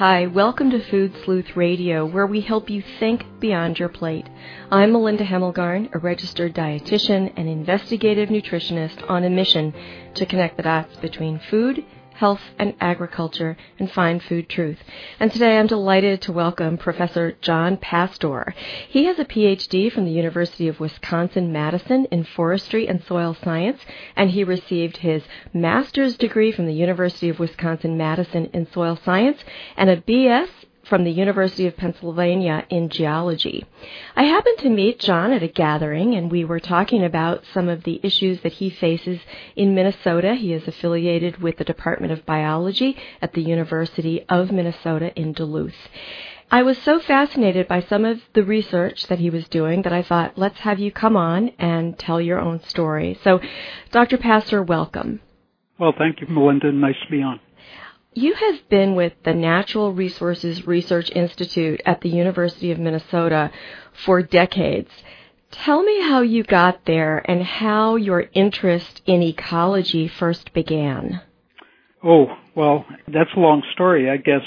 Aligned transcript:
Hi, 0.00 0.26
welcome 0.28 0.70
to 0.70 0.82
Food 0.82 1.12
Sleuth 1.26 1.56
Radio, 1.56 2.06
where 2.06 2.26
we 2.26 2.40
help 2.40 2.70
you 2.70 2.82
think 2.98 3.22
beyond 3.38 3.78
your 3.78 3.90
plate. 3.90 4.26
I'm 4.70 4.92
Melinda 4.92 5.26
Hemmelgarn, 5.26 5.94
a 5.94 5.98
registered 5.98 6.54
dietitian 6.54 7.30
and 7.36 7.46
investigative 7.46 8.30
nutritionist 8.30 9.10
on 9.10 9.24
a 9.24 9.28
mission 9.28 9.74
to 10.14 10.24
connect 10.24 10.56
the 10.56 10.62
dots 10.62 10.96
between 10.96 11.38
food, 11.50 11.84
health, 12.20 12.42
and 12.58 12.74
agriculture 12.82 13.56
and 13.78 13.90
find 13.90 14.22
food 14.22 14.46
truth. 14.46 14.76
And 15.18 15.32
today 15.32 15.56
I'm 15.56 15.66
delighted 15.66 16.20
to 16.20 16.32
welcome 16.32 16.76
Professor 16.76 17.32
John 17.40 17.78
Pastor. 17.78 18.54
He 18.90 19.06
has 19.06 19.18
a 19.18 19.24
PhD 19.24 19.90
from 19.90 20.04
the 20.04 20.12
University 20.12 20.68
of 20.68 20.80
Wisconsin-Madison 20.80 22.04
in 22.10 22.24
forestry 22.24 22.86
and 22.86 23.02
soil 23.02 23.34
science, 23.42 23.80
and 24.16 24.28
he 24.28 24.44
received 24.44 24.98
his 24.98 25.22
master's 25.54 26.18
degree 26.18 26.52
from 26.52 26.66
the 26.66 26.74
University 26.74 27.30
of 27.30 27.38
Wisconsin-Madison 27.38 28.50
in 28.52 28.70
soil 28.70 28.98
science 29.02 29.38
and 29.78 29.88
a 29.88 29.96
BS 29.96 30.50
from 30.90 31.04
the 31.04 31.10
University 31.10 31.66
of 31.66 31.76
Pennsylvania 31.76 32.66
in 32.68 32.90
geology. 32.90 33.64
I 34.16 34.24
happened 34.24 34.58
to 34.58 34.68
meet 34.68 34.98
John 34.98 35.32
at 35.32 35.42
a 35.42 35.48
gathering 35.48 36.16
and 36.16 36.30
we 36.30 36.44
were 36.44 36.60
talking 36.60 37.04
about 37.04 37.44
some 37.54 37.68
of 37.68 37.84
the 37.84 38.00
issues 38.02 38.42
that 38.42 38.54
he 38.54 38.68
faces 38.68 39.20
in 39.54 39.74
Minnesota. 39.74 40.34
He 40.34 40.52
is 40.52 40.66
affiliated 40.66 41.40
with 41.40 41.56
the 41.56 41.64
Department 41.64 42.12
of 42.12 42.26
Biology 42.26 42.98
at 43.22 43.32
the 43.32 43.40
University 43.40 44.26
of 44.28 44.50
Minnesota 44.50 45.18
in 45.18 45.32
Duluth. 45.32 45.88
I 46.50 46.62
was 46.64 46.76
so 46.78 46.98
fascinated 46.98 47.68
by 47.68 47.82
some 47.82 48.04
of 48.04 48.20
the 48.32 48.42
research 48.42 49.06
that 49.06 49.20
he 49.20 49.30
was 49.30 49.48
doing 49.48 49.82
that 49.82 49.92
I 49.92 50.02
thought, 50.02 50.36
let's 50.36 50.58
have 50.58 50.80
you 50.80 50.90
come 50.90 51.16
on 51.16 51.52
and 51.60 51.96
tell 51.96 52.20
your 52.20 52.40
own 52.40 52.60
story. 52.64 53.16
So, 53.22 53.40
Dr. 53.92 54.18
Pastor, 54.18 54.60
welcome. 54.60 55.20
Well, 55.78 55.94
thank 55.96 56.20
you, 56.20 56.26
Melinda. 56.26 56.72
Nice 56.72 56.96
to 57.04 57.10
be 57.10 57.22
on. 57.22 57.38
You 58.14 58.34
have 58.34 58.68
been 58.68 58.96
with 58.96 59.12
the 59.22 59.34
Natural 59.34 59.92
Resources 59.92 60.66
Research 60.66 61.10
Institute 61.14 61.80
at 61.86 62.00
the 62.00 62.08
University 62.08 62.72
of 62.72 62.78
Minnesota 62.78 63.52
for 64.04 64.20
decades. 64.20 64.90
Tell 65.52 65.84
me 65.84 66.00
how 66.02 66.22
you 66.22 66.42
got 66.42 66.86
there 66.86 67.18
and 67.30 67.40
how 67.44 67.94
your 67.94 68.24
interest 68.32 69.00
in 69.06 69.22
ecology 69.22 70.08
first 70.08 70.52
began. 70.52 71.20
Oh, 72.02 72.26
well, 72.56 72.84
that's 73.06 73.30
a 73.36 73.40
long 73.40 73.62
story. 73.74 74.10
I 74.10 74.16
guess, 74.16 74.42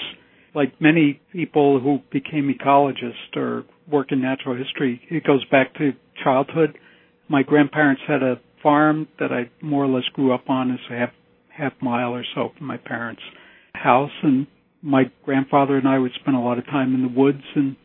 like 0.53 0.73
many 0.81 1.21
people 1.31 1.79
who 1.79 2.01
became 2.11 2.53
ecologists 2.53 3.37
or 3.37 3.63
work 3.89 4.11
in 4.11 4.21
natural 4.21 4.57
history, 4.57 5.01
it 5.09 5.23
goes 5.23 5.43
back 5.45 5.73
to 5.75 5.93
childhood. 6.21 6.77
My 7.29 7.43
grandparents 7.43 8.01
had 8.05 8.23
a 8.23 8.41
farm 8.61 9.07
that 9.19 9.31
I 9.31 9.49
more 9.61 9.85
or 9.85 9.87
less 9.87 10.07
grew 10.11 10.33
up 10.33 10.49
on 10.49 10.71
as 10.71 10.79
a 10.89 10.97
half 10.97 11.11
half 11.47 11.73
mile 11.81 12.13
or 12.13 12.25
so 12.35 12.51
from 12.57 12.67
my 12.67 12.77
parents' 12.77 13.21
house 13.83 14.11
and 14.23 14.47
my 14.81 15.03
grandfather 15.23 15.77
and 15.77 15.87
I 15.87 15.99
would 15.99 16.11
spend 16.19 16.35
a 16.35 16.39
lot 16.39 16.57
of 16.57 16.65
time 16.65 16.93
in 16.93 17.01
the 17.01 17.19
woods 17.19 17.43
and 17.55 17.75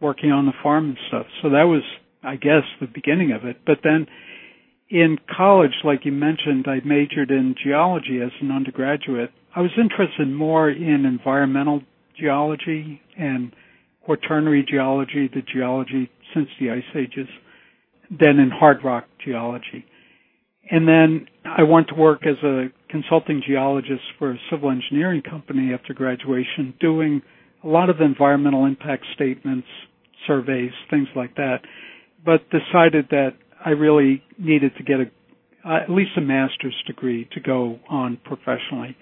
working 0.00 0.30
on 0.30 0.46
the 0.46 0.52
farm 0.62 0.90
and 0.90 0.98
stuff. 1.08 1.26
So 1.42 1.50
that 1.50 1.64
was, 1.64 1.82
I 2.22 2.36
guess, 2.36 2.62
the 2.80 2.86
beginning 2.86 3.32
of 3.32 3.44
it. 3.44 3.58
But 3.66 3.78
then 3.82 4.06
in 4.88 5.18
college, 5.34 5.72
like 5.84 6.04
you 6.04 6.12
mentioned, 6.12 6.66
I 6.66 6.80
majored 6.84 7.30
in 7.30 7.54
geology 7.62 8.20
as 8.24 8.30
an 8.40 8.50
undergraduate. 8.50 9.30
I 9.54 9.60
was 9.60 9.70
interested 9.78 10.28
more 10.28 10.70
in 10.70 11.04
environmental 11.04 11.82
geology 12.18 13.00
and 13.18 13.52
quaternary 14.04 14.64
geology, 14.68 15.28
the 15.32 15.42
geology 15.42 16.10
since 16.34 16.48
the 16.60 16.70
ice 16.70 16.82
ages, 16.94 17.28
than 18.10 18.38
in 18.38 18.50
hard 18.50 18.84
rock 18.84 19.06
geology. 19.24 19.84
And 20.70 20.88
then 20.88 21.26
I 21.44 21.62
went 21.62 21.88
to 21.88 21.94
work 21.94 22.26
as 22.26 22.42
a 22.42 22.66
consulting 22.88 23.42
geologist 23.46 24.02
for 24.18 24.32
a 24.32 24.38
civil 24.50 24.70
engineering 24.70 25.22
company 25.22 25.74
after 25.74 25.92
graduation, 25.92 26.74
doing 26.80 27.22
a 27.62 27.68
lot 27.68 27.90
of 27.90 28.00
environmental 28.00 28.64
impact 28.64 29.04
statements, 29.14 29.66
surveys, 30.26 30.72
things 30.90 31.08
like 31.14 31.34
that, 31.36 31.58
but 32.24 32.48
decided 32.50 33.06
that 33.10 33.30
I 33.64 33.70
really 33.70 34.22
needed 34.38 34.72
to 34.76 34.82
get 34.82 35.00
a, 35.00 35.10
uh, 35.68 35.82
at 35.82 35.90
least 35.90 36.12
a 36.16 36.20
master's 36.20 36.74
degree 36.86 37.28
to 37.32 37.40
go 37.40 37.78
on 37.88 38.18
professionally. 38.24 38.96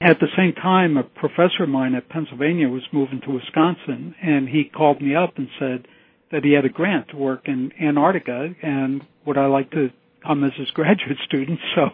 At 0.00 0.20
the 0.20 0.28
same 0.36 0.52
time, 0.52 0.96
a 0.96 1.02
professor 1.02 1.64
of 1.64 1.68
mine 1.68 1.94
at 1.94 2.08
Pennsylvania 2.08 2.68
was 2.68 2.82
moving 2.92 3.20
to 3.22 3.32
Wisconsin, 3.32 4.14
and 4.22 4.48
he 4.48 4.64
called 4.64 5.02
me 5.02 5.16
up 5.16 5.38
and 5.38 5.48
said 5.58 5.88
that 6.30 6.44
he 6.44 6.52
had 6.52 6.64
a 6.64 6.68
grant 6.68 7.08
to 7.08 7.16
work 7.16 7.42
in 7.46 7.72
Antarctica, 7.82 8.54
and 8.62 9.02
would 9.26 9.36
I 9.36 9.46
like 9.46 9.70
to 9.72 9.88
as 10.28 10.52
his 10.56 10.70
graduate 10.70 11.18
student. 11.24 11.58
So 11.74 11.90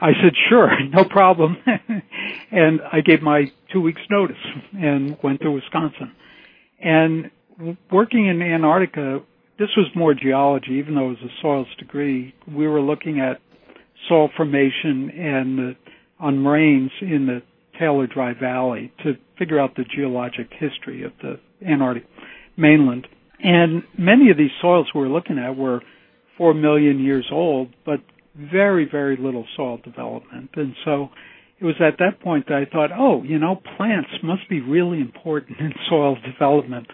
I 0.00 0.12
said, 0.22 0.32
sure, 0.48 0.70
no 0.90 1.04
problem. 1.04 1.56
and 2.50 2.80
I 2.92 3.00
gave 3.00 3.22
my 3.22 3.50
two 3.72 3.80
weeks 3.80 4.02
notice 4.10 4.36
and 4.78 5.16
went 5.22 5.40
to 5.42 5.50
Wisconsin. 5.50 6.12
And 6.80 7.30
working 7.90 8.26
in 8.26 8.42
Antarctica, 8.42 9.20
this 9.58 9.70
was 9.76 9.86
more 9.94 10.14
geology, 10.14 10.72
even 10.72 10.94
though 10.94 11.06
it 11.06 11.20
was 11.20 11.30
a 11.30 11.42
soils 11.42 11.68
degree. 11.78 12.34
We 12.46 12.66
were 12.66 12.80
looking 12.80 13.20
at 13.20 13.40
soil 14.08 14.30
formation 14.36 15.10
and 15.10 15.58
the, 15.58 15.76
on 16.20 16.38
moraines 16.38 16.90
in 17.00 17.26
the 17.26 17.42
Taylor 17.78 18.06
Dry 18.06 18.32
Valley 18.34 18.92
to 19.04 19.16
figure 19.38 19.58
out 19.58 19.76
the 19.76 19.84
geologic 19.84 20.52
history 20.52 21.02
of 21.04 21.12
the 21.22 21.38
Antarctic 21.66 22.06
mainland. 22.56 23.06
And 23.42 23.82
many 23.98 24.30
of 24.30 24.36
these 24.36 24.50
soils 24.60 24.88
we 24.94 25.00
were 25.00 25.08
looking 25.08 25.38
at 25.38 25.56
were 25.56 25.82
four 26.36 26.54
million 26.54 26.98
years 26.98 27.26
old, 27.32 27.68
but 27.84 28.00
very, 28.34 28.88
very 28.90 29.16
little 29.16 29.46
soil 29.56 29.78
development. 29.82 30.50
And 30.54 30.74
so 30.84 31.08
it 31.58 31.64
was 31.64 31.76
at 31.80 31.98
that 31.98 32.20
point 32.20 32.46
that 32.48 32.56
I 32.56 32.64
thought, 32.70 32.90
oh, 32.96 33.22
you 33.22 33.38
know, 33.38 33.60
plants 33.76 34.10
must 34.22 34.48
be 34.48 34.60
really 34.60 35.00
important 35.00 35.58
in 35.60 35.72
soil 35.88 36.16
development. 36.24 36.86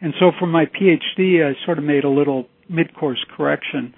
And 0.00 0.14
so 0.20 0.30
for 0.38 0.46
my 0.46 0.66
PhD, 0.66 1.44
I 1.44 1.54
sort 1.64 1.78
of 1.78 1.84
made 1.84 2.04
a 2.04 2.10
little 2.10 2.46
mid-course 2.68 3.24
correction 3.36 3.94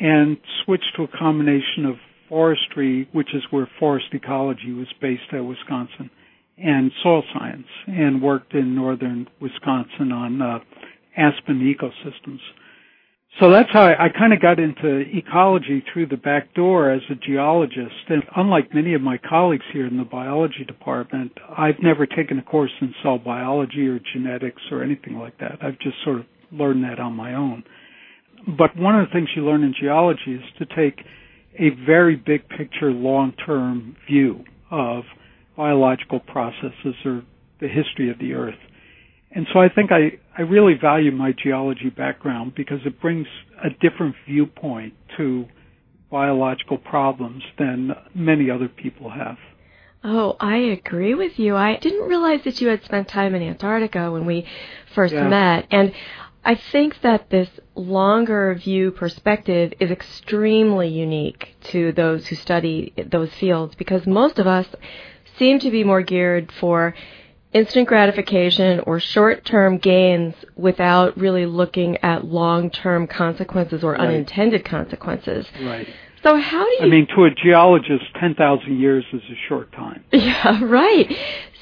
and 0.00 0.36
switched 0.64 0.92
to 0.96 1.04
a 1.04 1.08
combination 1.18 1.86
of 1.86 1.96
forestry, 2.28 3.08
which 3.12 3.34
is 3.34 3.42
where 3.50 3.68
forest 3.78 4.06
ecology 4.12 4.72
was 4.72 4.86
based 5.00 5.22
at 5.32 5.40
Wisconsin, 5.40 6.10
and 6.56 6.90
soil 7.02 7.22
science, 7.32 7.66
and 7.86 8.20
worked 8.20 8.52
in 8.52 8.74
northern 8.74 9.28
Wisconsin 9.40 10.12
on 10.12 10.42
uh, 10.42 10.58
aspen 11.16 11.60
ecosystems. 11.60 12.40
So 13.40 13.50
that's 13.50 13.68
how 13.72 13.82
I, 13.82 14.06
I 14.06 14.08
kind 14.08 14.32
of 14.32 14.40
got 14.40 14.58
into 14.58 15.04
ecology 15.16 15.84
through 15.92 16.06
the 16.06 16.16
back 16.16 16.54
door 16.54 16.90
as 16.90 17.02
a 17.08 17.14
geologist. 17.14 17.94
And 18.08 18.24
unlike 18.36 18.74
many 18.74 18.94
of 18.94 19.00
my 19.00 19.16
colleagues 19.18 19.64
here 19.72 19.86
in 19.86 19.96
the 19.96 20.04
biology 20.04 20.64
department, 20.66 21.32
I've 21.56 21.80
never 21.80 22.04
taken 22.04 22.38
a 22.38 22.42
course 22.42 22.72
in 22.80 22.92
cell 23.02 23.18
biology 23.18 23.86
or 23.86 24.00
genetics 24.12 24.62
or 24.72 24.82
anything 24.82 25.18
like 25.18 25.38
that. 25.38 25.58
I've 25.62 25.78
just 25.78 25.96
sort 26.04 26.20
of 26.20 26.26
learned 26.50 26.82
that 26.82 26.98
on 26.98 27.12
my 27.12 27.34
own. 27.34 27.62
But 28.56 28.76
one 28.76 28.98
of 28.98 29.06
the 29.06 29.12
things 29.12 29.28
you 29.36 29.44
learn 29.44 29.62
in 29.62 29.74
geology 29.78 30.34
is 30.34 30.42
to 30.58 30.66
take 30.74 31.04
a 31.58 31.70
very 31.86 32.16
big 32.16 32.48
picture, 32.48 32.90
long-term 32.90 33.96
view 34.08 34.44
of 34.70 35.04
biological 35.56 36.20
processes 36.20 36.94
or 37.04 37.22
the 37.60 37.68
history 37.68 38.10
of 38.10 38.18
the 38.18 38.32
earth. 38.32 38.58
And 39.34 39.46
so 39.52 39.60
I 39.60 39.68
think 39.68 39.90
I, 39.92 40.18
I 40.36 40.42
really 40.42 40.74
value 40.74 41.12
my 41.12 41.32
geology 41.32 41.90
background 41.90 42.54
because 42.56 42.80
it 42.86 43.00
brings 43.00 43.26
a 43.62 43.68
different 43.80 44.14
viewpoint 44.26 44.94
to 45.16 45.46
biological 46.10 46.78
problems 46.78 47.42
than 47.58 47.90
many 48.14 48.50
other 48.50 48.68
people 48.68 49.10
have. 49.10 49.36
Oh, 50.02 50.36
I 50.40 50.56
agree 50.56 51.14
with 51.14 51.38
you. 51.38 51.56
I 51.56 51.76
didn't 51.76 52.08
realize 52.08 52.40
that 52.44 52.60
you 52.60 52.68
had 52.68 52.84
spent 52.84 53.08
time 53.08 53.34
in 53.34 53.42
Antarctica 53.42 54.10
when 54.10 54.24
we 54.24 54.46
first 54.94 55.12
Yeah. 55.12 55.28
met. 55.28 55.66
And 55.70 55.92
I 56.44 56.54
think 56.54 57.00
that 57.02 57.28
this 57.30 57.50
longer 57.74 58.54
view 58.54 58.92
perspective 58.92 59.74
is 59.80 59.90
extremely 59.90 60.88
unique 60.88 61.56
to 61.64 61.92
those 61.92 62.26
who 62.28 62.36
study 62.36 62.94
those 63.10 63.34
fields 63.34 63.74
because 63.74 64.06
most 64.06 64.38
of 64.38 64.46
us 64.46 64.66
seem 65.36 65.58
to 65.58 65.70
be 65.70 65.84
more 65.84 66.00
geared 66.00 66.50
for 66.52 66.94
instant 67.52 67.88
gratification 67.88 68.80
or 68.80 69.00
short-term 69.00 69.78
gains 69.78 70.34
without 70.56 71.16
really 71.16 71.46
looking 71.46 71.96
at 71.98 72.24
long-term 72.24 73.06
consequences 73.06 73.82
or 73.82 73.92
Right. 73.92 74.00
unintended 74.00 74.64
consequences. 74.64 75.46
Right. 75.62 75.88
So 76.22 76.36
how 76.36 76.64
do 76.64 76.70
you 76.72 76.78
I 76.82 76.88
mean, 76.88 77.06
to 77.16 77.24
a 77.24 77.30
geologist, 77.30 78.04
10,000 78.20 78.78
years 78.78 79.04
is 79.12 79.22
a 79.30 79.36
short 79.48 79.72
time. 79.72 80.04
Yeah, 80.12 80.62
right. 80.64 81.16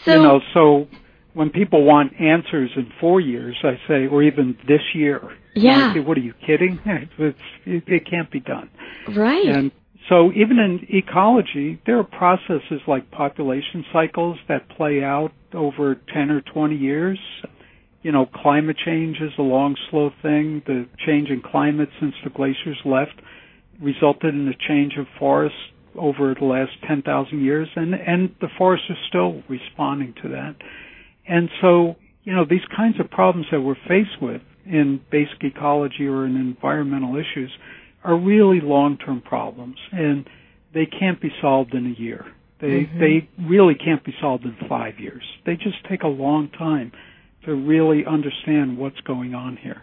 So 0.05 0.15
you 0.17 0.23
know, 0.23 0.41
so 0.55 0.89
when 1.35 1.51
people 1.51 1.85
want 1.85 2.19
answers 2.21 2.71
in 2.77 2.91
four 3.01 3.21
years, 3.21 3.57
I 3.63 3.79
say, 3.87 4.07
or 4.07 4.23
even 4.23 4.57
this 4.67 4.81
year, 4.95 5.21
Yeah. 5.55 5.93
Say, 5.95 6.01
what 6.01 6.17
are 6.17 6.23
you 6.23 6.35
kidding? 6.47 6.79
It's, 7.19 7.39
it, 7.67 7.85
it 7.87 8.07
can't 8.11 8.31
be 8.31 8.41
done. 8.41 8.71
Right. 9.15 9.47
And 9.47 9.71
so 10.09 10.33
even 10.33 10.59
in 10.59 10.87
ecology, 10.89 11.81
there 11.87 11.99
are 11.99 12.05
processes 12.05 12.81
like 12.87 13.11
population 13.11 13.85
cycles 13.93 14.39
that 14.49 14.69
play 14.71 15.03
out 15.03 15.33
over 15.57 15.97
10 16.13 16.31
or 16.31 16.41
20 16.41 16.77
years. 16.77 17.19
You 18.03 18.13
know, 18.13 18.27
climate 18.27 18.77
change 18.85 19.17
is 19.21 19.33
a 19.39 19.43
long, 19.43 19.77
slow 19.91 20.11
thing. 20.23 20.63
The 20.67 20.87
change 21.05 21.29
in 21.29 21.43
climate 21.43 21.89
since 21.99 22.15
the 22.23 22.31
glaciers 22.31 22.79
left 22.85 23.21
resulted 23.83 24.35
in 24.35 24.47
a 24.49 24.69
change 24.69 24.93
of 24.99 25.07
forests 25.19 25.59
over 25.99 26.35
the 26.39 26.45
last 26.45 26.73
10,000 26.87 27.43
years, 27.43 27.69
and, 27.75 27.95
and 27.95 28.35
the 28.41 28.49
forests 28.59 28.87
are 28.91 28.97
still 29.09 29.43
responding 29.49 30.15
to 30.23 30.29
that. 30.29 30.55
And 31.27 31.49
so, 31.61 31.97
you 32.25 32.35
know, 32.35 32.45
these 32.49 32.65
kinds 32.77 33.01
of 33.01 33.11
problems 33.11 33.47
that 33.51 33.61
we're 33.61 33.77
faced 33.89 34.21
with 34.21 34.43
in 34.65 35.01
basic 35.11 35.43
ecology 35.43 36.07
or 36.07 36.27
in 36.27 36.37
environmental 36.37 37.17
issues 37.17 37.51
are 38.05 38.17
really 38.19 38.61
long-term 38.61 39.23
problems, 39.23 39.77
and 39.93 40.29
they 40.75 40.87
can't 40.87 41.21
be 41.21 41.31
solved 41.41 41.75
in 41.75 41.87
a 41.87 42.01
year. 42.01 42.25
They 42.61 42.67
mm-hmm. 42.67 43.01
they 43.01 43.29
really 43.49 43.75
can't 43.75 44.05
be 44.05 44.15
solved 44.21 44.45
in 44.45 44.57
five 44.69 44.99
years. 44.99 45.23
They 45.45 45.57
just 45.57 45.77
take 45.89 46.03
a 46.03 46.09
long 46.09 46.49
time 46.51 46.93
to 47.45 47.55
really 47.55 48.05
understand 48.05 48.77
what's 48.77 49.01
going 49.03 49.35
on 49.35 49.57
here. 49.57 49.83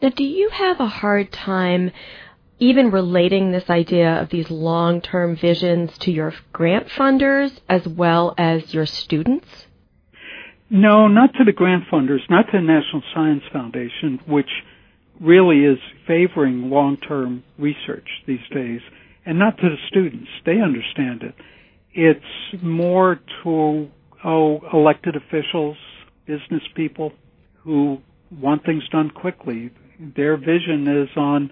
Now, 0.00 0.10
do 0.10 0.24
you 0.24 0.48
have 0.50 0.80
a 0.80 0.86
hard 0.86 1.30
time 1.32 1.92
even 2.58 2.90
relating 2.90 3.50
this 3.50 3.68
idea 3.68 4.20
of 4.22 4.30
these 4.30 4.50
long-term 4.50 5.36
visions 5.36 5.96
to 5.98 6.12
your 6.12 6.32
grant 6.52 6.88
funders 6.88 7.50
as 7.68 7.86
well 7.86 8.34
as 8.38 8.72
your 8.72 8.86
students? 8.86 9.48
No, 10.70 11.08
not 11.08 11.34
to 11.34 11.44
the 11.44 11.52
grant 11.52 11.84
funders, 11.92 12.20
not 12.30 12.46
to 12.46 12.52
the 12.52 12.60
National 12.60 13.02
Science 13.14 13.42
Foundation, 13.52 14.20
which 14.26 14.48
really 15.20 15.64
is 15.64 15.78
favoring 16.06 16.70
long-term 16.70 17.44
research 17.58 18.08
these 18.26 18.40
days, 18.54 18.80
and 19.26 19.38
not 19.38 19.56
to 19.58 19.68
the 19.68 19.76
students. 19.88 20.28
They 20.46 20.60
understand 20.60 21.22
it. 21.22 21.34
It's 21.94 22.62
more 22.62 23.20
to 23.44 23.88
oh, 24.24 24.60
elected 24.72 25.16
officials, 25.16 25.76
business 26.26 26.62
people 26.74 27.12
who 27.64 27.98
want 28.30 28.64
things 28.64 28.82
done 28.90 29.10
quickly. 29.10 29.70
Their 30.16 30.36
vision 30.36 30.86
is 30.88 31.08
on, 31.16 31.50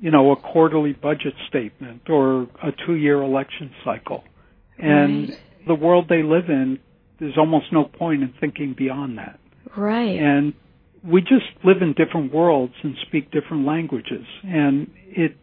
you 0.00 0.10
know, 0.10 0.32
a 0.32 0.36
quarterly 0.36 0.92
budget 0.92 1.34
statement 1.48 2.08
or 2.08 2.48
a 2.62 2.72
two-year 2.86 3.22
election 3.22 3.72
cycle. 3.84 4.24
And 4.78 5.30
right. 5.30 5.38
the 5.66 5.74
world 5.74 6.06
they 6.08 6.22
live 6.22 6.48
in, 6.48 6.78
there's 7.20 7.38
almost 7.38 7.66
no 7.72 7.84
point 7.84 8.22
in 8.22 8.34
thinking 8.40 8.74
beyond 8.76 9.18
that. 9.18 9.38
Right. 9.76 10.18
And 10.18 10.54
we 11.04 11.20
just 11.20 11.46
live 11.64 11.82
in 11.82 11.92
different 11.92 12.32
worlds 12.32 12.74
and 12.82 12.96
speak 13.06 13.30
different 13.30 13.66
languages. 13.66 14.26
And 14.42 14.90
it, 15.06 15.36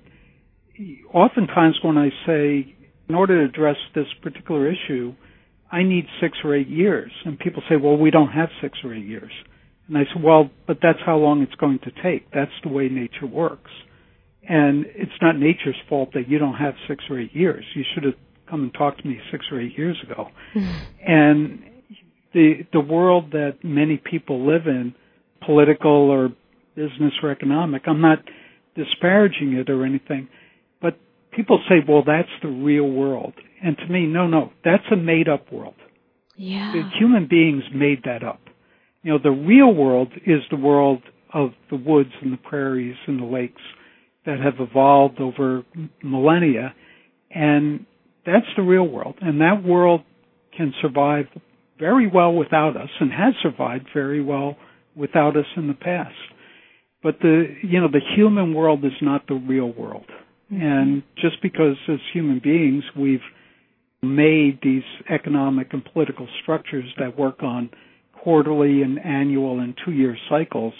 oftentimes 1.13 1.79
when 1.83 1.97
I 1.97 2.09
say, 2.25 2.75
in 3.11 3.15
order 3.15 3.45
to 3.45 3.53
address 3.53 3.75
this 3.93 4.07
particular 4.21 4.71
issue, 4.71 5.13
I 5.69 5.83
need 5.83 6.05
six 6.21 6.37
or 6.45 6.55
eight 6.55 6.69
years. 6.69 7.11
And 7.25 7.37
people 7.37 7.61
say, 7.67 7.75
well, 7.75 7.97
we 7.97 8.09
don't 8.09 8.29
have 8.29 8.47
six 8.61 8.77
or 8.85 8.93
eight 8.93 9.05
years. 9.05 9.31
And 9.89 9.97
I 9.97 10.03
say, 10.03 10.21
well, 10.23 10.49
but 10.65 10.77
that's 10.81 10.99
how 11.05 11.17
long 11.17 11.41
it's 11.41 11.55
going 11.55 11.79
to 11.79 11.91
take. 12.01 12.31
That's 12.31 12.51
the 12.63 12.69
way 12.69 12.87
nature 12.87 13.27
works. 13.27 13.69
And 14.47 14.85
it's 14.87 15.11
not 15.21 15.37
nature's 15.37 15.75
fault 15.89 16.11
that 16.13 16.29
you 16.29 16.37
don't 16.37 16.53
have 16.55 16.73
six 16.87 17.03
or 17.09 17.19
eight 17.19 17.35
years. 17.35 17.65
You 17.75 17.83
should 17.93 18.05
have 18.05 18.13
come 18.49 18.63
and 18.63 18.73
talked 18.73 19.01
to 19.01 19.07
me 19.09 19.19
six 19.29 19.45
or 19.51 19.59
eight 19.59 19.77
years 19.77 19.97
ago. 20.09 20.29
and 21.05 21.59
the 22.33 22.65
the 22.71 22.79
world 22.79 23.31
that 23.31 23.57
many 23.61 23.97
people 23.97 24.47
live 24.47 24.67
in 24.67 24.95
political 25.45 26.09
or 26.09 26.29
business 26.75 27.11
or 27.21 27.29
economic. 27.29 27.83
I'm 27.87 27.99
not 27.99 28.19
disparaging 28.75 29.51
it 29.53 29.69
or 29.69 29.85
anything, 29.85 30.29
but 30.81 30.97
people 31.35 31.61
say, 31.69 31.75
well, 31.87 32.03
that's 32.05 32.29
the 32.41 32.49
real 32.49 32.89
world. 32.89 33.33
And 33.63 33.77
to 33.77 33.87
me, 33.87 34.05
no, 34.05 34.27
no, 34.27 34.51
that's 34.63 34.83
a 34.91 34.95
made 34.95 35.29
up 35.29 35.51
world. 35.51 35.75
Yeah. 36.35 36.71
The 36.73 36.83
human 36.97 37.27
beings 37.29 37.63
made 37.73 38.03
that 38.05 38.23
up. 38.23 38.41
You 39.03 39.13
know, 39.13 39.19
the 39.21 39.31
real 39.31 39.73
world 39.73 40.09
is 40.25 40.41
the 40.49 40.57
world 40.57 41.01
of 41.33 41.51
the 41.69 41.75
woods 41.75 42.11
and 42.21 42.33
the 42.33 42.37
prairies 42.37 42.97
and 43.07 43.19
the 43.21 43.25
lakes 43.25 43.61
that 44.25 44.39
have 44.39 44.55
evolved 44.59 45.19
over 45.19 45.63
millennia. 46.03 46.73
And 47.29 47.85
that's 48.25 48.45
the 48.55 48.63
real 48.63 48.87
world. 48.87 49.15
And 49.21 49.41
that 49.41 49.63
world 49.63 50.01
can 50.55 50.73
survive 50.81 51.25
very 51.79 52.07
well 52.07 52.33
without 52.33 52.77
us 52.77 52.89
and 52.99 53.11
has 53.11 53.33
survived 53.41 53.87
very 53.93 54.21
well 54.23 54.57
without 54.95 55.35
us 55.35 55.45
in 55.57 55.67
the 55.67 55.73
past. 55.73 56.13
But 57.01 57.19
the, 57.21 57.45
you 57.63 57.79
know, 57.81 57.87
the 57.87 58.01
human 58.15 58.53
world 58.53 58.85
is 58.85 58.91
not 59.01 59.27
the 59.27 59.35
real 59.35 59.71
world. 59.71 60.05
And 60.51 61.03
just 61.15 61.41
because 61.41 61.77
as 61.87 61.99
human 62.13 62.39
beings 62.39 62.83
we've 62.95 63.21
made 64.01 64.59
these 64.61 64.83
economic 65.09 65.73
and 65.73 65.83
political 65.85 66.27
structures 66.41 66.85
that 66.99 67.17
work 67.17 67.41
on 67.41 67.69
quarterly 68.23 68.81
and 68.81 68.99
annual 69.03 69.59
and 69.59 69.75
two 69.85 69.91
year 69.91 70.17
cycles, 70.29 70.73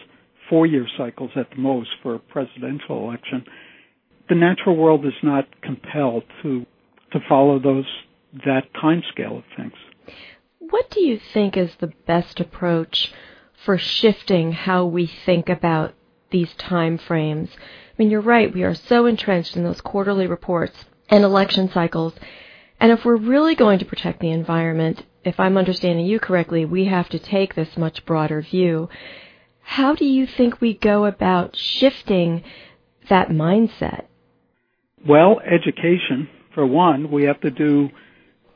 four 0.49 0.65
year 0.65 0.87
cycles 0.97 1.31
at 1.35 1.49
the 1.51 1.55
most 1.55 1.89
for 2.03 2.15
a 2.15 2.19
presidential 2.19 3.07
election, 3.07 3.45
the 4.29 4.35
natural 4.35 4.75
world 4.75 5.05
is 5.05 5.13
not 5.23 5.47
compelled 5.61 6.23
to 6.41 6.65
to 7.11 7.19
follow 7.27 7.59
those 7.59 7.85
that 8.45 8.63
time 8.79 9.03
scale 9.11 9.37
of 9.37 9.43
things. 9.57 9.73
What 10.59 10.89
do 10.89 11.01
you 11.01 11.19
think 11.33 11.57
is 11.57 11.75
the 11.75 11.91
best 12.07 12.39
approach 12.39 13.11
for 13.65 13.77
shifting 13.77 14.53
how 14.53 14.85
we 14.85 15.05
think 15.25 15.49
about 15.49 15.93
these 16.31 16.53
time 16.55 16.97
frames. 16.97 17.49
I 17.55 17.93
mean, 17.97 18.09
you're 18.09 18.21
right, 18.21 18.53
we 18.53 18.63
are 18.63 18.73
so 18.73 19.05
entrenched 19.05 19.55
in 19.55 19.63
those 19.63 19.81
quarterly 19.81 20.27
reports 20.27 20.85
and 21.09 21.23
election 21.23 21.69
cycles. 21.71 22.13
And 22.79 22.91
if 22.91 23.05
we're 23.05 23.17
really 23.17 23.55
going 23.55 23.79
to 23.79 23.85
protect 23.85 24.19
the 24.19 24.31
environment, 24.31 25.03
if 25.23 25.39
I'm 25.39 25.57
understanding 25.57 26.05
you 26.05 26.19
correctly, 26.19 26.65
we 26.65 26.85
have 26.85 27.09
to 27.09 27.19
take 27.19 27.53
this 27.53 27.77
much 27.77 28.05
broader 28.05 28.41
view. 28.41 28.89
How 29.61 29.93
do 29.93 30.05
you 30.05 30.25
think 30.25 30.59
we 30.59 30.73
go 30.73 31.05
about 31.05 31.55
shifting 31.55 32.43
that 33.09 33.29
mindset? 33.29 34.05
Well, 35.07 35.39
education, 35.39 36.29
for 36.53 36.65
one. 36.65 37.11
We 37.11 37.23
have 37.23 37.39
to 37.41 37.51
do 37.51 37.89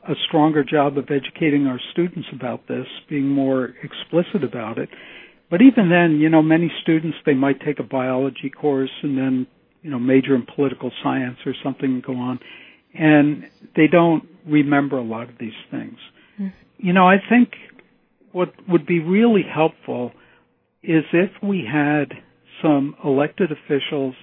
a 0.08 0.14
stronger 0.28 0.62
job 0.62 0.98
of 0.98 1.10
educating 1.10 1.66
our 1.66 1.80
students 1.92 2.28
about 2.32 2.68
this, 2.68 2.86
being 3.08 3.28
more 3.28 3.74
explicit 3.82 4.44
about 4.44 4.78
it. 4.78 4.88
But 5.50 5.62
even 5.62 5.90
then, 5.90 6.18
you 6.20 6.28
know, 6.28 6.42
many 6.42 6.70
students, 6.82 7.16
they 7.24 7.34
might 7.34 7.60
take 7.60 7.78
a 7.78 7.84
biology 7.84 8.50
course 8.50 8.90
and 9.02 9.16
then, 9.16 9.46
you 9.82 9.90
know, 9.90 9.98
major 9.98 10.34
in 10.34 10.44
political 10.54 10.90
science 11.02 11.38
or 11.46 11.54
something 11.62 11.88
and 11.88 12.02
go 12.02 12.16
on. 12.16 12.40
And 12.94 13.44
they 13.76 13.86
don't 13.86 14.24
remember 14.46 14.98
a 14.98 15.04
lot 15.04 15.28
of 15.28 15.36
these 15.38 15.52
things. 15.70 15.98
Mm-hmm. 16.40 16.48
You 16.78 16.92
know, 16.92 17.06
I 17.08 17.16
think 17.28 17.50
what 18.32 18.52
would 18.68 18.86
be 18.86 19.00
really 19.00 19.42
helpful 19.42 20.12
is 20.82 21.04
if 21.12 21.30
we 21.42 21.64
had 21.70 22.12
some 22.62 22.96
elected 23.04 23.50
officials 23.52 24.14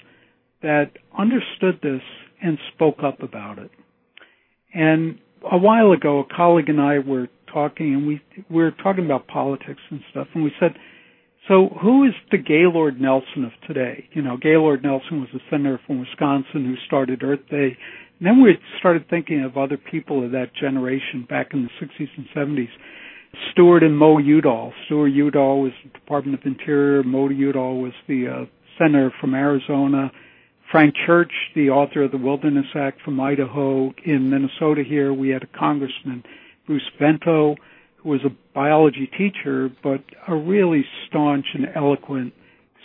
that 0.62 0.92
understood 1.18 1.80
this 1.82 2.02
and 2.42 2.58
spoke 2.74 2.98
up 3.04 3.22
about 3.22 3.60
it. 3.60 3.72
And 4.74 5.20
a 5.50 5.58
while 5.58 5.92
ago, 5.92 6.20
a 6.20 6.36
colleague 6.36 6.70
and 6.70 6.82
I 6.82 7.00
were 7.00 7.28
talking, 7.52 7.94
and 7.94 8.08
we, 8.08 8.22
we 8.50 8.64
were 8.64 8.72
talking 8.72 9.06
about 9.06 9.28
politics 9.28 9.82
and 9.90 10.02
stuff, 10.12 10.28
and 10.34 10.44
we 10.44 10.52
said, 10.60 10.72
so 11.48 11.70
who 11.82 12.06
is 12.06 12.14
the 12.32 12.38
Gaylord 12.38 13.02
Nelson 13.02 13.44
of 13.44 13.52
today? 13.68 14.08
You 14.14 14.22
know, 14.22 14.38
Gaylord 14.38 14.84
Nelson 14.84 15.20
was 15.20 15.30
a 15.36 15.44
senator 15.50 15.80
from 15.86 16.00
Wisconsin 16.00 16.66
who 16.66 16.76
started 16.86 17.22
Earth 17.22 17.48
Day. 17.50 17.78
And 18.20 18.28
then 18.28 18.42
we 18.42 18.58
started 18.80 19.10
thinking 19.10 19.44
of 19.44 19.58
other 19.58 19.78
people 19.78 20.24
of 20.24 20.32
that 20.32 20.56
generation 20.60 21.26
back 21.28 21.48
in 21.54 21.64
the 21.64 21.86
60s 21.86 22.10
and 22.16 22.28
70s. 22.36 22.70
Stewart 23.52 23.84
and 23.84 23.98
Mo 23.98 24.20
Udall. 24.20 24.72
Stewart 24.86 25.12
Udall 25.12 25.62
was 25.62 25.72
the 25.84 25.90
Department 25.90 26.40
of 26.40 26.46
Interior. 26.46 27.04
Mo 27.04 27.30
Udall 27.30 27.82
was 27.82 27.94
the 28.08 28.28
uh, 28.28 28.46
senator 28.78 29.12
from 29.20 29.34
Arizona. 29.34 30.12
Frank 30.72 30.96
Church, 31.06 31.32
the 31.56 31.70
author 31.70 32.04
of 32.04 32.12
the 32.12 32.18
Wilderness 32.18 32.66
Act 32.76 33.02
from 33.02 33.20
Idaho. 33.20 33.94
In 34.06 34.30
Minnesota 34.30 34.84
here, 34.88 35.14
we 35.14 35.30
had 35.30 35.44
a 35.44 35.58
congressman, 35.58 36.24
Bruce 36.66 36.90
Vento, 37.00 37.56
who 38.04 38.10
was 38.10 38.22
a 38.26 38.36
biology 38.54 39.10
teacher, 39.18 39.70
but 39.82 40.04
a 40.28 40.36
really 40.36 40.86
staunch 41.08 41.46
and 41.54 41.68
eloquent 41.76 42.34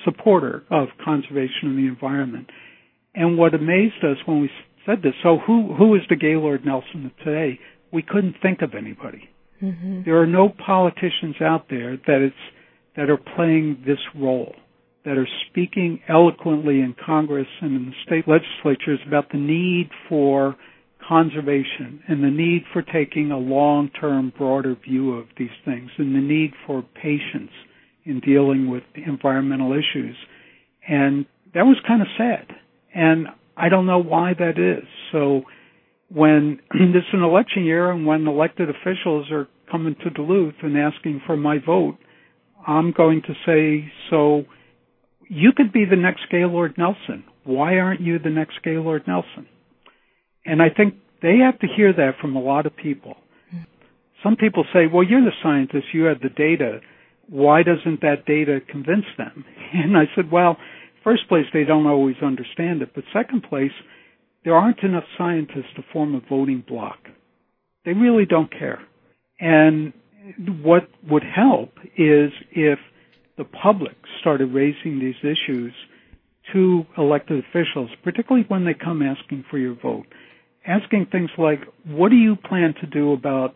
supporter 0.04 0.62
of 0.70 0.88
conservation 1.04 1.70
of 1.70 1.76
the 1.76 1.86
environment. 1.86 2.48
And 3.14 3.36
what 3.36 3.54
amazed 3.54 4.04
us 4.04 4.16
when 4.26 4.40
we 4.40 4.50
said 4.86 5.02
this, 5.02 5.14
so 5.22 5.38
who, 5.44 5.74
who 5.74 5.94
is 5.96 6.02
the 6.08 6.16
Gaylord 6.16 6.64
Nelson 6.64 7.06
of 7.06 7.24
today? 7.24 7.58
We 7.92 8.02
couldn't 8.02 8.36
think 8.40 8.62
of 8.62 8.74
anybody. 8.74 9.28
Mm-hmm. 9.62 10.02
There 10.04 10.20
are 10.20 10.26
no 10.26 10.48
politicians 10.48 11.36
out 11.40 11.66
there 11.68 11.96
that 11.96 12.22
it's, 12.22 12.36
that 12.96 13.10
are 13.10 13.18
playing 13.36 13.82
this 13.86 13.98
role 14.14 14.54
that 15.04 15.16
are 15.16 15.28
speaking 15.48 16.00
eloquently 16.08 16.80
in 16.80 16.94
Congress 17.04 17.46
and 17.60 17.74
in 17.74 17.86
the 17.86 17.92
state 18.04 18.28
legislatures 18.28 19.00
about 19.06 19.30
the 19.32 19.38
need 19.38 19.88
for 20.08 20.56
conservation 21.08 22.02
and 22.06 22.22
the 22.22 22.30
need 22.30 22.64
for 22.72 22.82
taking 22.82 23.30
a 23.30 23.38
long-term, 23.38 24.32
broader 24.36 24.76
view 24.76 25.14
of 25.14 25.26
these 25.38 25.48
things 25.64 25.90
and 25.98 26.14
the 26.14 26.20
need 26.20 26.52
for 26.66 26.84
patience 26.94 27.50
in 28.04 28.20
dealing 28.20 28.70
with 28.70 28.82
environmental 28.94 29.72
issues. 29.72 30.16
And 30.86 31.26
that 31.54 31.64
was 31.64 31.76
kind 31.86 32.02
of 32.02 32.08
sad. 32.16 32.46
And 32.94 33.28
I 33.56 33.68
don't 33.68 33.86
know 33.86 34.02
why 34.02 34.34
that 34.38 34.58
is. 34.58 34.86
So 35.12 35.42
when 36.10 36.60
this 36.72 37.02
is 37.02 37.14
an 37.14 37.22
election 37.22 37.64
year 37.64 37.90
and 37.90 38.06
when 38.06 38.26
elected 38.26 38.68
officials 38.68 39.30
are 39.30 39.48
coming 39.70 39.96
to 40.02 40.10
Duluth 40.10 40.54
and 40.62 40.76
asking 40.76 41.22
for 41.26 41.36
my 41.36 41.58
vote, 41.64 41.96
I'm 42.66 42.92
going 42.92 43.22
to 43.22 43.34
say, 43.46 43.90
so 44.10 44.44
you 45.28 45.52
could 45.56 45.72
be 45.72 45.84
the 45.88 45.96
next 45.96 46.22
Gaylord 46.30 46.76
Nelson. 46.76 47.24
Why 47.44 47.78
aren't 47.78 48.00
you 48.00 48.18
the 48.18 48.30
next 48.30 48.62
Gaylord 48.62 49.04
Nelson? 49.06 49.46
And 50.48 50.62
I 50.62 50.70
think 50.70 50.94
they 51.20 51.38
have 51.38 51.58
to 51.60 51.66
hear 51.66 51.92
that 51.92 52.12
from 52.20 52.34
a 52.34 52.40
lot 52.40 52.64
of 52.64 52.74
people. 52.74 53.16
Some 54.22 54.36
people 54.36 54.64
say, 54.72 54.86
well, 54.92 55.04
you're 55.04 55.20
the 55.20 55.30
scientist, 55.42 55.86
you 55.92 56.04
have 56.04 56.20
the 56.20 56.30
data. 56.30 56.80
Why 57.28 57.62
doesn't 57.62 58.00
that 58.00 58.24
data 58.26 58.60
convince 58.68 59.04
them? 59.16 59.44
And 59.70 59.98
I 59.98 60.04
said, 60.16 60.30
well, 60.32 60.56
first 61.04 61.28
place, 61.28 61.44
they 61.52 61.64
don't 61.64 61.86
always 61.86 62.16
understand 62.22 62.80
it. 62.80 62.92
But 62.94 63.04
second 63.12 63.42
place, 63.42 63.72
there 64.42 64.54
aren't 64.54 64.82
enough 64.82 65.04
scientists 65.18 65.74
to 65.76 65.82
form 65.92 66.14
a 66.14 66.20
voting 66.26 66.64
bloc. 66.66 66.96
They 67.84 67.92
really 67.92 68.24
don't 68.24 68.50
care. 68.50 68.80
And 69.38 69.92
what 70.62 70.88
would 71.08 71.22
help 71.22 71.72
is 71.98 72.32
if 72.50 72.78
the 73.36 73.44
public 73.44 73.96
started 74.20 74.54
raising 74.54 74.98
these 74.98 75.20
issues 75.22 75.74
to 76.54 76.86
elected 76.96 77.44
officials, 77.44 77.90
particularly 78.02 78.46
when 78.48 78.64
they 78.64 78.74
come 78.74 79.02
asking 79.02 79.44
for 79.50 79.58
your 79.58 79.74
vote, 79.74 80.06
asking 80.68 81.06
things 81.10 81.30
like, 81.38 81.60
what 81.86 82.10
do 82.10 82.16
you 82.16 82.36
plan 82.36 82.74
to 82.80 82.86
do 82.86 83.12
about 83.12 83.54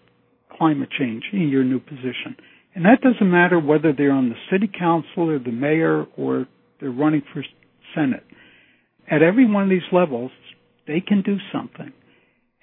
climate 0.57 0.89
change 0.99 1.25
in 1.33 1.49
your 1.49 1.63
new 1.63 1.79
position? 1.79 2.37
And 2.75 2.85
that 2.87 3.03
doesn't 3.03 3.31
matter 3.31 3.61
whether 3.61 3.93
they're 3.93 4.13
on 4.13 4.31
the 4.31 4.37
city 4.51 4.71
council 4.79 5.31
or 5.31 5.39
the 5.39 5.53
mayor 5.53 6.07
or 6.17 6.47
they're 6.81 6.91
running 6.91 7.23
for 7.33 7.45
senate. 7.95 8.25
At 9.11 9.23
every 9.23 9.51
one 9.51 9.65
of 9.65 9.69
these 9.69 9.83
levels, 9.93 10.31
they 10.87 11.01
can 11.01 11.23
do 11.23 11.37
something. 11.53 11.93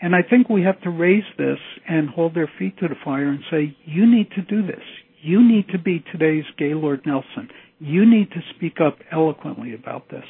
And 0.01 0.15
I 0.15 0.23
think 0.27 0.49
we 0.49 0.63
have 0.63 0.81
to 0.81 0.89
raise 0.89 1.23
this 1.37 1.59
and 1.87 2.09
hold 2.09 2.33
their 2.33 2.49
feet 2.57 2.77
to 2.79 2.87
the 2.87 2.95
fire 3.03 3.27
and 3.27 3.39
say, 3.51 3.77
you 3.85 4.09
need 4.09 4.31
to 4.31 4.41
do 4.41 4.65
this. 4.65 4.81
You 5.21 5.45
need 5.45 5.67
to 5.69 5.77
be 5.77 6.03
today's 6.11 6.45
Gaylord 6.57 7.01
Nelson. 7.05 7.49
You 7.79 8.09
need 8.09 8.31
to 8.31 8.39
speak 8.55 8.77
up 8.83 8.99
eloquently 9.11 9.73
about 9.73 10.09
this. 10.09 10.23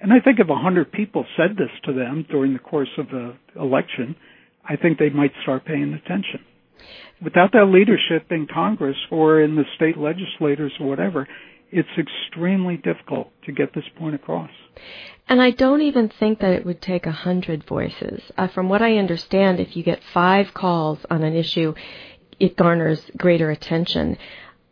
And 0.00 0.12
I 0.12 0.20
think 0.20 0.38
if 0.38 0.48
a 0.48 0.54
hundred 0.54 0.92
people 0.92 1.26
said 1.36 1.56
this 1.56 1.70
to 1.84 1.92
them 1.92 2.24
during 2.30 2.52
the 2.52 2.58
course 2.58 2.90
of 2.98 3.08
the 3.08 3.34
election, 3.56 4.14
I 4.68 4.76
think 4.76 4.98
they 4.98 5.10
might 5.10 5.32
start 5.42 5.64
paying 5.64 5.92
attention. 5.92 6.40
Without 7.22 7.52
that 7.52 7.66
leadership 7.72 8.30
in 8.30 8.46
Congress 8.46 8.96
or 9.10 9.42
in 9.42 9.56
the 9.56 9.64
state 9.74 9.98
legislators 9.98 10.72
or 10.78 10.86
whatever, 10.86 11.26
it's 11.70 11.88
extremely 11.98 12.76
difficult 12.76 13.30
to 13.44 13.52
get 13.52 13.74
this 13.74 13.84
point 13.98 14.14
across. 14.14 14.50
And 15.28 15.42
I 15.42 15.50
don't 15.50 15.82
even 15.82 16.08
think 16.08 16.38
that 16.40 16.52
it 16.52 16.64
would 16.64 16.80
take 16.80 17.04
a 17.04 17.12
hundred 17.12 17.66
voices. 17.66 18.22
Uh, 18.38 18.48
from 18.48 18.68
what 18.68 18.82
I 18.82 18.96
understand, 18.96 19.58
if 19.58 19.76
you 19.76 19.82
get 19.82 20.00
five 20.14 20.54
calls 20.54 21.00
on 21.10 21.22
an 21.22 21.34
issue, 21.34 21.74
it 22.38 22.56
garners 22.56 23.02
greater 23.16 23.50
attention. 23.50 24.16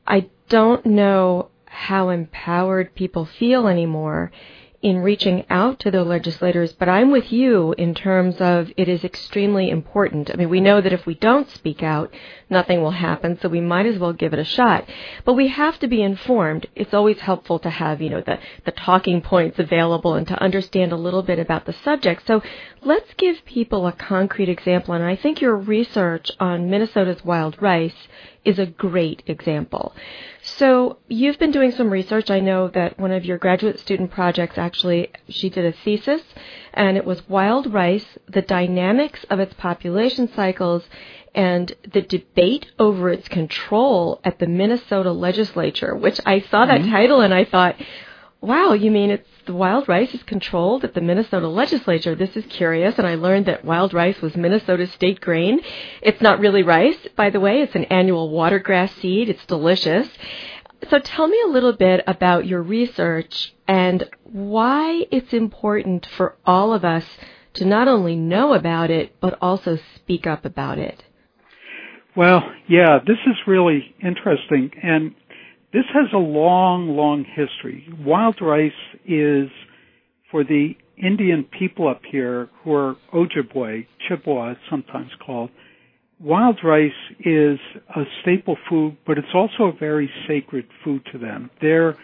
I 0.07 0.31
don't 0.49 0.87
know 0.87 1.51
how 1.67 2.09
empowered 2.09 2.95
people 2.95 3.27
feel 3.39 3.67
anymore 3.67 4.31
in 4.87 4.99
reaching 4.99 5.45
out 5.51 5.81
to 5.81 5.91
the 5.91 6.05
legislators, 6.05 6.73
but 6.73 6.89
I'm 6.89 7.11
with 7.11 7.33
you 7.33 7.75
in 7.77 7.93
terms 7.93 8.37
of 8.41 8.71
it 8.77 8.89
is 8.89 9.03
extremely 9.03 9.69
important. 9.69 10.31
I 10.31 10.37
mean, 10.37 10.49
we 10.49 10.61
know 10.61 10.81
that 10.81 10.93
if 10.93 11.07
we 11.07 11.15
don't 11.15 11.51
speak 11.51 11.83
out, 11.83 12.15
nothing 12.49 12.81
will 12.83 12.93
happen, 12.93 13.37
so 13.43 13.49
we 13.49 13.61
might 13.61 13.87
as 13.87 13.99
well 13.99 14.13
give 14.13 14.33
it 14.33 14.39
a 14.39 14.45
shot. 14.45 14.89
But 15.25 15.33
we 15.33 15.49
have 15.49 15.81
to 15.81 15.89
be 15.89 16.03
informed. 16.03 16.69
It's 16.77 16.95
always 16.95 17.19
helpful 17.19 17.59
to 17.59 17.69
have, 17.69 18.01
you 18.01 18.11
know, 18.11 18.21
the, 18.21 18.39
the 18.65 18.71
talking 18.71 19.23
points 19.23 19.59
available 19.59 20.15
and 20.15 20.29
to 20.29 20.41
understand 20.41 20.93
a 20.93 20.97
little 20.97 21.23
bit 21.23 21.41
about 21.41 21.67
the 21.67 21.73
subject. 21.73 22.25
So 22.25 22.41
let's 22.81 23.13
give 23.15 23.45
people 23.45 23.89
a 23.89 23.93
concrete 23.93 24.49
example, 24.49 24.95
and 24.95 25.03
I 25.03 25.17
think 25.17 25.41
your 25.41 25.57
research 25.57 26.31
on 26.39 26.71
Minnesota's 26.71 27.25
wild 27.25 27.61
rice 27.61 28.07
is 28.45 28.61
a 28.61 28.67
great 28.67 29.25
example. 29.27 29.93
So 30.59 30.97
you've 31.09 31.39
been 31.39 31.51
doing 31.51 31.73
some 31.73 31.91
research. 31.91 32.31
I 32.31 32.41
know 32.41 32.69
that 32.69 32.99
one 32.99 33.13
of 33.13 33.27
your 33.27 33.37
graduate 33.37 33.79
student 33.79 34.11
projects 34.11 34.57
actually, 34.57 35.11
she 35.29 35.51
did 35.51 35.67
a 35.67 35.73
thesis, 35.73 36.23
and 36.73 36.97
it 36.97 37.05
was 37.05 37.29
wild 37.29 37.73
rice, 37.73 38.07
the 38.27 38.41
dynamics 38.41 39.25
of 39.29 39.39
its 39.39 39.53
population 39.55 40.33
cycles, 40.35 40.85
and 41.35 41.75
the 41.93 42.01
debate 42.01 42.71
over 42.79 43.11
its 43.11 43.29
control 43.29 44.21
at 44.25 44.39
the 44.39 44.47
Minnesota 44.47 45.13
legislature, 45.13 45.95
which 45.95 46.19
I 46.25 46.41
saw 46.41 46.65
that 46.65 46.81
mm-hmm. 46.81 46.91
title 46.91 47.21
and 47.21 47.35
I 47.35 47.45
thought, 47.45 47.77
wow, 48.41 48.73
you 48.73 48.91
mean 48.91 49.11
it's 49.11 49.29
the 49.47 49.55
wild 49.55 49.89
rice 49.89 50.13
is 50.13 50.23
controlled 50.25 50.85
at 50.85 50.95
the 50.95 51.01
Minnesota 51.01 51.49
legislature. 51.49 52.15
This 52.15 52.37
is 52.37 52.45
curious, 52.47 52.99
and 52.99 53.07
I 53.07 53.15
learned 53.15 53.47
that 53.47 53.65
wild 53.65 53.95
rice 53.95 54.21
was 54.21 54.37
Minnesota's 54.37 54.93
state 54.93 55.21
grain. 55.21 55.61
It's 56.03 56.21
not 56.21 56.41
really 56.41 56.63
rice, 56.63 56.99
by 57.17 57.31
the 57.31 57.41
way. 57.41 57.63
It's 57.63 57.75
an 57.75 57.85
annual 57.85 58.31
watergrass 58.31 58.91
seed. 59.01 59.29
It's 59.29 59.47
delicious. 59.47 60.09
So 60.91 60.99
tell 60.99 61.29
me 61.29 61.41
a 61.45 61.49
little 61.49 61.73
bit 61.73 62.03
about 62.07 62.47
your 62.47 62.63
research 62.63 63.55
and 63.67 64.09
why 64.25 65.07
it's 65.11 65.33
important 65.33 66.07
for 66.17 66.37
all 66.45 66.73
of 66.73 66.85
us 66.85 67.05
to 67.55 67.65
not 67.65 67.89
only 67.89 68.17
know 68.17 68.53
about 68.53 68.91
it, 68.91 69.19
but 69.21 69.39
also 69.41 69.79
speak 69.95 70.27
up 70.27 70.45
about 70.45 70.79
it. 70.79 71.03
Well, 72.17 72.43
yeah, 72.69 72.99
this 73.07 73.19
is 73.27 73.37
really 73.47 73.95
interesting. 74.03 74.71
And 74.83 75.15
this 75.77 75.85
has 75.93 76.07
a 76.15 76.17
long, 76.17 76.97
long 76.97 77.23
history. 77.23 77.87
Wild 78.03 78.41
rice 78.41 78.73
is 79.05 79.51
for 80.31 80.43
the 80.43 80.75
Indian 80.97 81.45
people 81.45 81.87
up 81.87 82.01
here 82.11 82.49
who 82.63 82.73
are 82.73 82.97
Ojibwe, 83.13 83.87
Chippewa 84.09 84.53
it's 84.53 84.61
sometimes 84.71 85.11
called. 85.25 85.51
Wild 86.19 86.61
rice 86.65 86.93
is 87.21 87.59
a 87.95 88.05
staple 88.23 88.57
food, 88.71 88.97
but 89.07 89.19
it's 89.19 89.35
also 89.35 89.65
a 89.65 89.73
very 89.73 90.11
sacred 90.27 90.67
food 90.83 91.07
to 91.13 91.19
them. 91.19 91.51
Their 91.61 91.99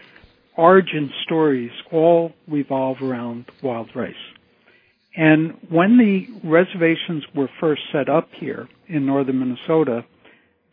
origin 0.55 1.11
stories 1.23 1.71
all 1.91 2.33
revolve 2.47 3.01
around 3.01 3.45
wild 3.63 3.89
rice. 3.95 4.13
And 5.15 5.57
when 5.71 5.97
the 5.97 6.27
reservations 6.47 7.23
were 7.33 7.49
first 7.59 7.81
set 7.91 8.07
up 8.07 8.29
here 8.33 8.69
in 8.87 9.07
northern 9.07 9.39
Minnesota, 9.39 10.05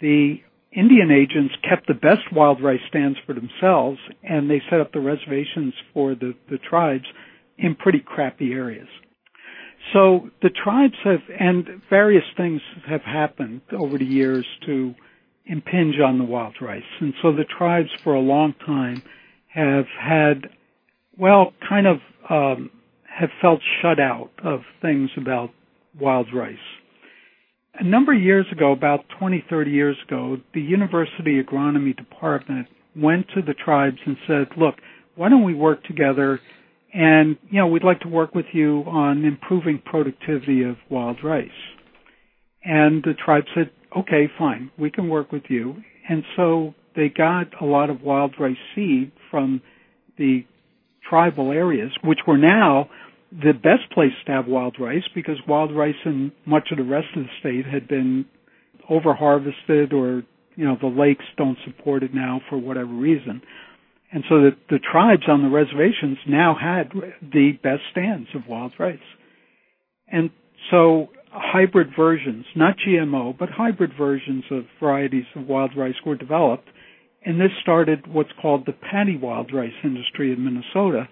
the 0.00 0.42
Indian 0.72 1.10
agents 1.10 1.54
kept 1.68 1.88
the 1.88 1.94
best 1.94 2.32
wild 2.32 2.62
rice 2.62 2.80
stands 2.88 3.18
for 3.26 3.34
themselves, 3.34 3.98
and 4.22 4.48
they 4.48 4.62
set 4.70 4.80
up 4.80 4.92
the 4.92 5.00
reservations 5.00 5.74
for 5.92 6.14
the, 6.14 6.34
the 6.48 6.58
tribes 6.58 7.06
in 7.58 7.74
pretty 7.74 7.98
crappy 7.98 8.52
areas. 8.52 8.88
So 9.92 10.30
the 10.42 10.50
tribes 10.50 10.94
have, 11.04 11.20
and 11.38 11.82
various 11.88 12.24
things 12.36 12.60
have 12.86 13.02
happened 13.02 13.62
over 13.72 13.98
the 13.98 14.04
years 14.04 14.46
to 14.66 14.94
impinge 15.44 15.96
on 15.98 16.18
the 16.18 16.24
wild 16.24 16.54
rice. 16.60 16.82
And 17.00 17.14
so 17.20 17.32
the 17.32 17.44
tribes 17.44 17.88
for 18.04 18.14
a 18.14 18.20
long 18.20 18.54
time 18.64 19.02
have 19.48 19.86
had, 19.98 20.50
well, 21.18 21.52
kind 21.68 21.88
of, 21.88 21.98
um, 22.28 22.70
have 23.02 23.30
felt 23.40 23.60
shut 23.82 23.98
out 23.98 24.30
of 24.44 24.60
things 24.80 25.10
about 25.16 25.50
wild 25.98 26.28
rice 26.32 26.56
a 27.74 27.84
number 27.84 28.14
of 28.14 28.20
years 28.20 28.46
ago, 28.52 28.72
about 28.72 29.04
20, 29.18 29.44
30 29.48 29.70
years 29.70 29.96
ago, 30.06 30.36
the 30.54 30.60
University 30.60 31.42
Agronomy 31.42 31.96
Department 31.96 32.66
went 32.96 33.26
to 33.34 33.42
the 33.42 33.54
tribes 33.54 33.98
and 34.04 34.16
said, 34.26 34.48
look, 34.56 34.74
why 35.14 35.28
don't 35.28 35.44
we 35.44 35.54
work 35.54 35.84
together 35.84 36.40
and, 36.92 37.36
you 37.48 37.58
know, 37.60 37.68
we'd 37.68 37.84
like 37.84 38.00
to 38.00 38.08
work 38.08 38.34
with 38.34 38.46
you 38.52 38.82
on 38.86 39.24
improving 39.24 39.80
productivity 39.84 40.62
of 40.64 40.76
wild 40.88 41.18
rice. 41.22 41.48
And 42.64 43.02
the 43.04 43.14
tribe 43.14 43.44
said, 43.54 43.70
okay, 43.96 44.28
fine, 44.36 44.70
we 44.78 44.90
can 44.90 45.08
work 45.08 45.30
with 45.30 45.44
you. 45.48 45.76
And 46.08 46.24
so 46.36 46.74
they 46.96 47.08
got 47.08 47.46
a 47.60 47.64
lot 47.64 47.90
of 47.90 48.02
wild 48.02 48.34
rice 48.40 48.56
seed 48.74 49.12
from 49.30 49.62
the 50.18 50.44
tribal 51.08 51.52
areas, 51.52 51.92
which 52.02 52.20
were 52.26 52.38
now 52.38 52.90
the 53.32 53.52
best 53.52 53.90
place 53.92 54.12
to 54.26 54.32
have 54.32 54.46
wild 54.46 54.76
rice 54.80 55.04
because 55.14 55.36
wild 55.46 55.74
rice 55.74 55.94
in 56.04 56.32
much 56.46 56.68
of 56.72 56.78
the 56.78 56.84
rest 56.84 57.06
of 57.16 57.24
the 57.24 57.30
state 57.38 57.64
had 57.64 57.86
been 57.86 58.24
over 58.88 59.14
harvested 59.14 59.92
or 59.92 60.22
you 60.56 60.64
know 60.64 60.76
the 60.80 60.88
lakes 60.88 61.24
don't 61.36 61.58
support 61.64 62.02
it 62.02 62.12
now 62.12 62.40
for 62.48 62.58
whatever 62.58 62.92
reason. 62.92 63.40
And 64.12 64.24
so 64.28 64.40
the, 64.40 64.50
the 64.68 64.80
tribes 64.80 65.22
on 65.28 65.42
the 65.42 65.48
reservations 65.48 66.18
now 66.26 66.56
had 66.60 66.90
the 67.22 67.52
best 67.62 67.82
stands 67.92 68.28
of 68.34 68.48
wild 68.48 68.72
rice. 68.76 68.98
And 70.08 70.30
so 70.72 71.10
hybrid 71.30 71.90
versions 71.96 72.44
not 72.56 72.74
gmo 72.84 73.38
but 73.38 73.48
hybrid 73.48 73.92
versions 73.96 74.42
of 74.50 74.64
varieties 74.80 75.26
of 75.36 75.46
wild 75.46 75.76
rice 75.76 75.94
were 76.04 76.16
developed. 76.16 76.68
And 77.24 77.40
this 77.40 77.52
started 77.62 78.12
what's 78.12 78.32
called 78.42 78.66
the 78.66 78.72
paddy 78.72 79.16
wild 79.16 79.52
rice 79.54 79.70
industry 79.84 80.32
in 80.32 80.44
minnesota 80.44 81.08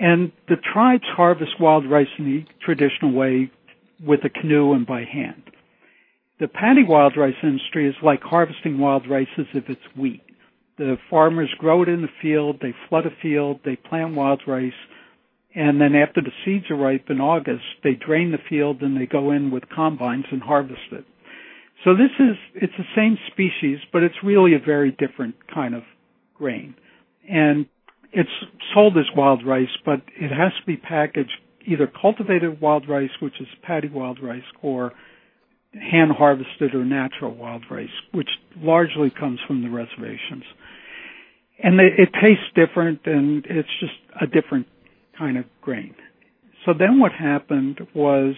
and 0.00 0.32
the 0.48 0.56
tribes 0.72 1.04
harvest 1.14 1.60
wild 1.60 1.88
rice 1.88 2.08
in 2.18 2.24
the 2.24 2.44
traditional 2.64 3.12
way 3.12 3.50
with 4.04 4.20
a 4.24 4.30
canoe 4.30 4.72
and 4.72 4.86
by 4.86 5.04
hand. 5.04 5.42
The 6.40 6.48
paddy 6.48 6.82
wild 6.82 7.18
rice 7.18 7.34
industry 7.42 7.86
is 7.86 7.94
like 8.02 8.22
harvesting 8.22 8.78
wild 8.78 9.08
rice 9.08 9.28
as 9.38 9.44
if 9.52 9.64
it's 9.68 9.80
wheat. 9.96 10.22
The 10.78 10.96
farmers 11.10 11.50
grow 11.58 11.82
it 11.82 11.90
in 11.90 12.00
the 12.00 12.08
field, 12.22 12.60
they 12.62 12.74
flood 12.88 13.04
a 13.04 13.10
field, 13.20 13.60
they 13.66 13.76
plant 13.76 14.14
wild 14.14 14.40
rice, 14.46 14.72
and 15.54 15.78
then 15.78 15.94
after 15.94 16.22
the 16.22 16.30
seeds 16.44 16.70
are 16.70 16.76
ripe 16.76 17.10
in 17.10 17.20
August, 17.20 17.64
they 17.84 17.92
drain 17.92 18.32
the 18.32 18.38
field 18.48 18.80
and 18.80 18.98
they 18.98 19.04
go 19.04 19.32
in 19.32 19.50
with 19.50 19.64
combines 19.68 20.24
and 20.32 20.40
harvest 20.40 20.80
it. 20.92 21.04
So 21.84 21.94
this 21.94 22.10
is, 22.18 22.36
it's 22.54 22.72
the 22.78 22.84
same 22.96 23.18
species, 23.30 23.78
but 23.92 24.02
it's 24.02 24.14
really 24.24 24.54
a 24.54 24.64
very 24.64 24.92
different 24.92 25.34
kind 25.52 25.74
of 25.74 25.82
grain. 26.34 26.74
And 27.28 27.66
it's 28.12 28.30
sold 28.74 28.96
as 28.96 29.04
wild 29.16 29.46
rice, 29.46 29.68
but 29.84 30.02
it 30.16 30.30
has 30.30 30.52
to 30.60 30.66
be 30.66 30.76
packaged 30.76 31.32
either 31.66 31.86
cultivated 31.86 32.60
wild 32.60 32.88
rice, 32.88 33.10
which 33.20 33.40
is 33.40 33.46
paddy 33.62 33.88
wild 33.88 34.18
rice, 34.22 34.42
or 34.62 34.92
hand 35.74 36.10
harvested 36.12 36.74
or 36.74 36.84
natural 36.84 37.34
wild 37.34 37.64
rice, 37.70 37.88
which 38.12 38.28
largely 38.58 39.10
comes 39.10 39.38
from 39.46 39.62
the 39.62 39.70
reservations. 39.70 40.44
And 41.62 41.78
it 41.78 42.08
tastes 42.14 42.44
different 42.54 43.00
and 43.04 43.44
it's 43.48 43.68
just 43.80 43.92
a 44.20 44.26
different 44.26 44.66
kind 45.16 45.36
of 45.36 45.44
grain. 45.60 45.94
So 46.64 46.72
then 46.76 46.98
what 46.98 47.12
happened 47.12 47.80
was 47.94 48.34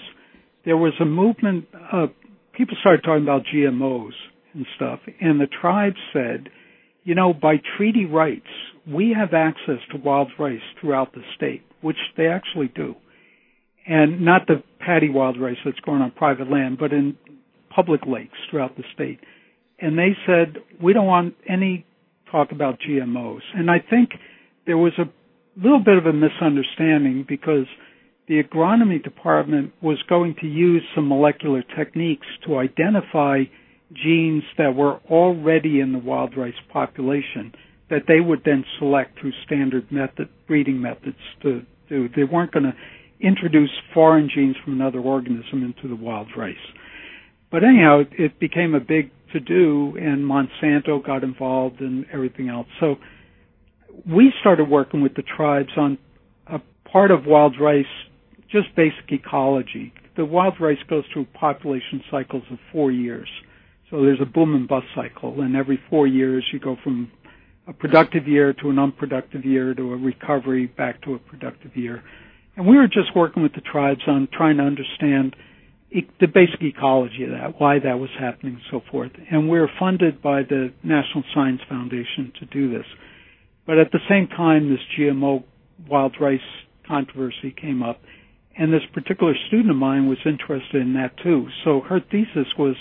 there 0.65 0.77
was 0.77 0.93
a 1.01 1.05
movement 1.05 1.67
of 1.93 2.11
people 2.53 2.77
started 2.81 3.03
talking 3.05 3.23
about 3.23 3.45
GMOs 3.45 4.13
and 4.55 4.67
stuff 4.77 5.01
and 5.21 5.41
the 5.41 5.47
tribe 5.47 5.95
said, 6.13 6.49
you 7.05 7.15
know, 7.15 7.33
by 7.33 7.57
treaty 7.77 8.05
rights, 8.05 8.47
we 8.87 9.15
have 9.19 9.35
access 9.35 9.79
to 9.91 9.99
wild 9.99 10.31
rice 10.39 10.61
throughout 10.81 11.13
the 11.13 11.23
state, 11.37 11.63
which 11.81 11.97
they 12.17 12.27
actually 12.27 12.69
do 12.75 12.95
and 13.87 14.25
not 14.25 14.47
the 14.47 14.63
paddy 14.79 15.09
wild 15.09 15.41
rice 15.41 15.57
that's 15.65 15.79
grown 15.81 16.03
on 16.03 16.11
private 16.13 16.51
land, 16.51 16.79
but 16.79 16.93
in 16.93 17.17
public 17.75 18.03
lakes 18.07 18.37
throughout 18.51 18.77
the 18.77 18.85
state. 18.95 19.21
And 19.81 19.99
they 19.99 20.17
said, 20.27 20.63
we 20.81 20.93
don't 20.93 21.07
want 21.07 21.35
any 21.49 21.85
talk 22.31 22.53
about 22.53 22.79
GMOs. 22.81 23.41
And 23.55 23.71
I 23.71 23.79
think 23.79 24.11
there 24.67 24.79
was 24.79 24.93
a 24.99 25.05
little 25.61 25.81
bit 25.81 25.99
of 25.99 26.07
a 26.07 26.13
misunderstanding 26.13 27.25
because 27.29 27.67
the 28.29 28.41
agronomy 28.43 29.03
department 29.03 29.73
was 29.83 29.99
going 30.09 30.37
to 30.41 30.47
use 30.47 30.83
some 30.95 31.09
molecular 31.09 31.65
techniques 31.77 32.27
to 32.47 32.59
identify 32.59 33.43
genes 33.95 34.43
that 34.59 34.75
were 34.75 35.01
already 35.11 35.81
in 35.81 35.93
the 35.93 35.99
wild 35.99 36.37
rice 36.37 36.55
population 36.73 37.55
that 37.91 38.03
they 38.09 38.21
would 38.21 38.43
then 38.45 38.65
select 38.79 39.19
through 39.21 39.33
standard 39.45 39.91
method 39.93 40.29
breeding 40.47 40.81
methods 40.81 41.19
to 41.43 41.63
do. 41.89 42.09
They 42.15 42.25
weren't 42.25 42.53
going 42.53 42.65
to 42.65 42.75
introduce 43.21 43.71
foreign 43.93 44.31
genes 44.35 44.57
from 44.65 44.75
another 44.75 45.01
organism 45.01 45.63
into 45.63 45.89
the 45.89 45.97
wild 45.97 46.29
rice. 46.37 46.55
But 47.51 47.65
anyhow, 47.65 48.01
it, 48.01 48.09
it 48.19 48.41
became 48.41 48.75
a 48.75 48.81
big 48.81 49.11
to 49.33 49.41
do, 49.41 49.97
and 49.99 50.25
Monsanto 50.25 51.05
got 51.05 51.23
involved 51.23 51.81
and 51.81 52.07
everything 52.13 52.49
else. 52.49 52.67
So 52.81 52.97
we 54.11 54.33
started 54.41 54.69
working 54.69 55.03
with 55.03 55.15
the 55.15 55.23
tribes 55.23 55.71
on 55.77 55.99
a 56.47 56.61
part 56.91 57.11
of 57.11 57.27
wild 57.27 57.57
rice, 57.61 57.85
just 58.51 58.75
basic 58.75 59.11
ecology. 59.11 59.93
The 60.17 60.25
wild 60.25 60.55
rice 60.61 60.79
goes 60.89 61.05
through 61.13 61.27
population 61.35 62.03
cycles 62.11 62.43
of 62.51 62.59
four 62.73 62.91
years. 62.91 63.29
So 63.93 64.01
there's 64.01 64.23
a 64.23 64.27
boom 64.27 64.55
and 64.55 64.67
bust 64.67 64.87
cycle, 64.95 65.43
and 65.43 65.55
every 65.55 65.79
four 65.91 66.07
years 66.07 66.43
you 66.51 66.59
go 66.59 66.79
from 66.83 67.13
a 67.69 67.75
productive 67.75 68.27
year 68.27 68.55
to 68.55 68.71
an 68.71 68.79
unproductive 68.79 69.45
year 69.45 69.75
to 69.75 69.93
a 69.93 69.97
recovery 69.99 70.67
back 70.67 71.03
to 71.03 71.13
a 71.15 71.19
productive 71.19 71.77
year. 71.77 72.03
And 72.57 72.67
we 72.67 72.77
were 72.79 72.87
just 72.87 73.15
working 73.15 73.43
with 73.43 73.53
the 73.53 73.61
tribes 73.61 74.01
on 74.07 74.29
trying 74.33 74.57
to 74.57 74.63
understand 74.63 75.37
the 75.93 76.27
basic 76.27 76.63
ecology 76.63 77.25
of 77.25 77.33
that, 77.33 77.61
why 77.61 77.81
that 77.81 77.99
was 77.99 78.09
happening, 78.19 78.55
and 78.55 78.63
so 78.71 78.81
forth. 78.91 79.13
And 79.31 79.51
we're 79.51 79.69
funded 79.79 80.23
by 80.23 80.41
the 80.43 80.73
National 80.83 81.23
Science 81.35 81.61
Foundation 81.69 82.33
to 82.41 82.47
do 82.47 82.73
this. 82.73 82.87
But 83.67 83.77
at 83.77 83.93
the 83.93 84.01
same 84.09 84.27
time, 84.29 84.71
this 84.71 84.81
GMO 84.99 85.45
wild 85.87 86.17
rice 86.19 86.41
controversy 86.89 87.55
came 87.61 87.83
up, 87.83 88.01
and 88.57 88.73
this 88.73 88.81
particular 88.95 89.35
student 89.49 89.71
of 89.71 89.77
mine 89.77 90.09
was 90.09 90.19
interested 90.25 90.81
in 90.81 90.95
that 90.95 91.13
too. 91.23 91.49
So 91.63 91.83
her 91.83 92.01
thesis 92.01 92.49
was 92.59 92.75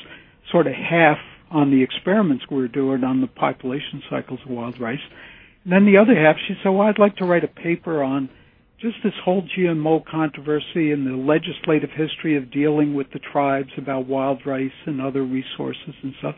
sort 0.51 0.67
of 0.67 0.73
half 0.73 1.17
on 1.51 1.69
the 1.69 1.84
experiments 1.84 2.45
we 2.49 2.58
were 2.58 2.67
doing 2.67 3.04
on 3.04 3.21
the 3.21 3.27
population 3.27 4.01
cycles 4.10 4.39
of 4.45 4.51
wild 4.51 4.80
rice. 4.80 4.99
And 5.63 5.73
then 5.73 5.86
the 5.86 5.97
other 5.97 6.15
half, 6.15 6.38
she 6.47 6.56
said, 6.63 6.69
well, 6.69 6.88
I'd 6.88 6.97
like 6.97 7.17
to 7.17 7.25
write 7.25 7.43
a 7.43 7.47
paper 7.47 8.01
on 8.01 8.30
just 8.80 8.95
this 9.04 9.13
whole 9.23 9.43
GMO 9.43 10.04
controversy 10.06 10.91
and 10.91 11.06
the 11.06 11.15
legislative 11.15 11.91
history 11.91 12.36
of 12.36 12.51
dealing 12.51 12.95
with 12.95 13.08
the 13.13 13.19
tribes 13.19 13.69
about 13.77 14.08
wild 14.08 14.41
rice 14.45 14.71
and 14.88 14.99
other 14.99 15.23
resources 15.23 15.93
and 16.01 16.13
stuff. 16.19 16.36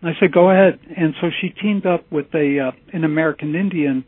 And 0.00 0.10
I 0.10 0.18
said, 0.18 0.32
go 0.32 0.50
ahead. 0.50 0.80
And 0.96 1.14
so 1.20 1.28
she 1.40 1.50
teamed 1.50 1.86
up 1.86 2.10
with 2.10 2.26
a 2.34 2.68
uh, 2.68 2.70
an 2.92 3.04
American 3.04 3.54
Indian 3.54 4.04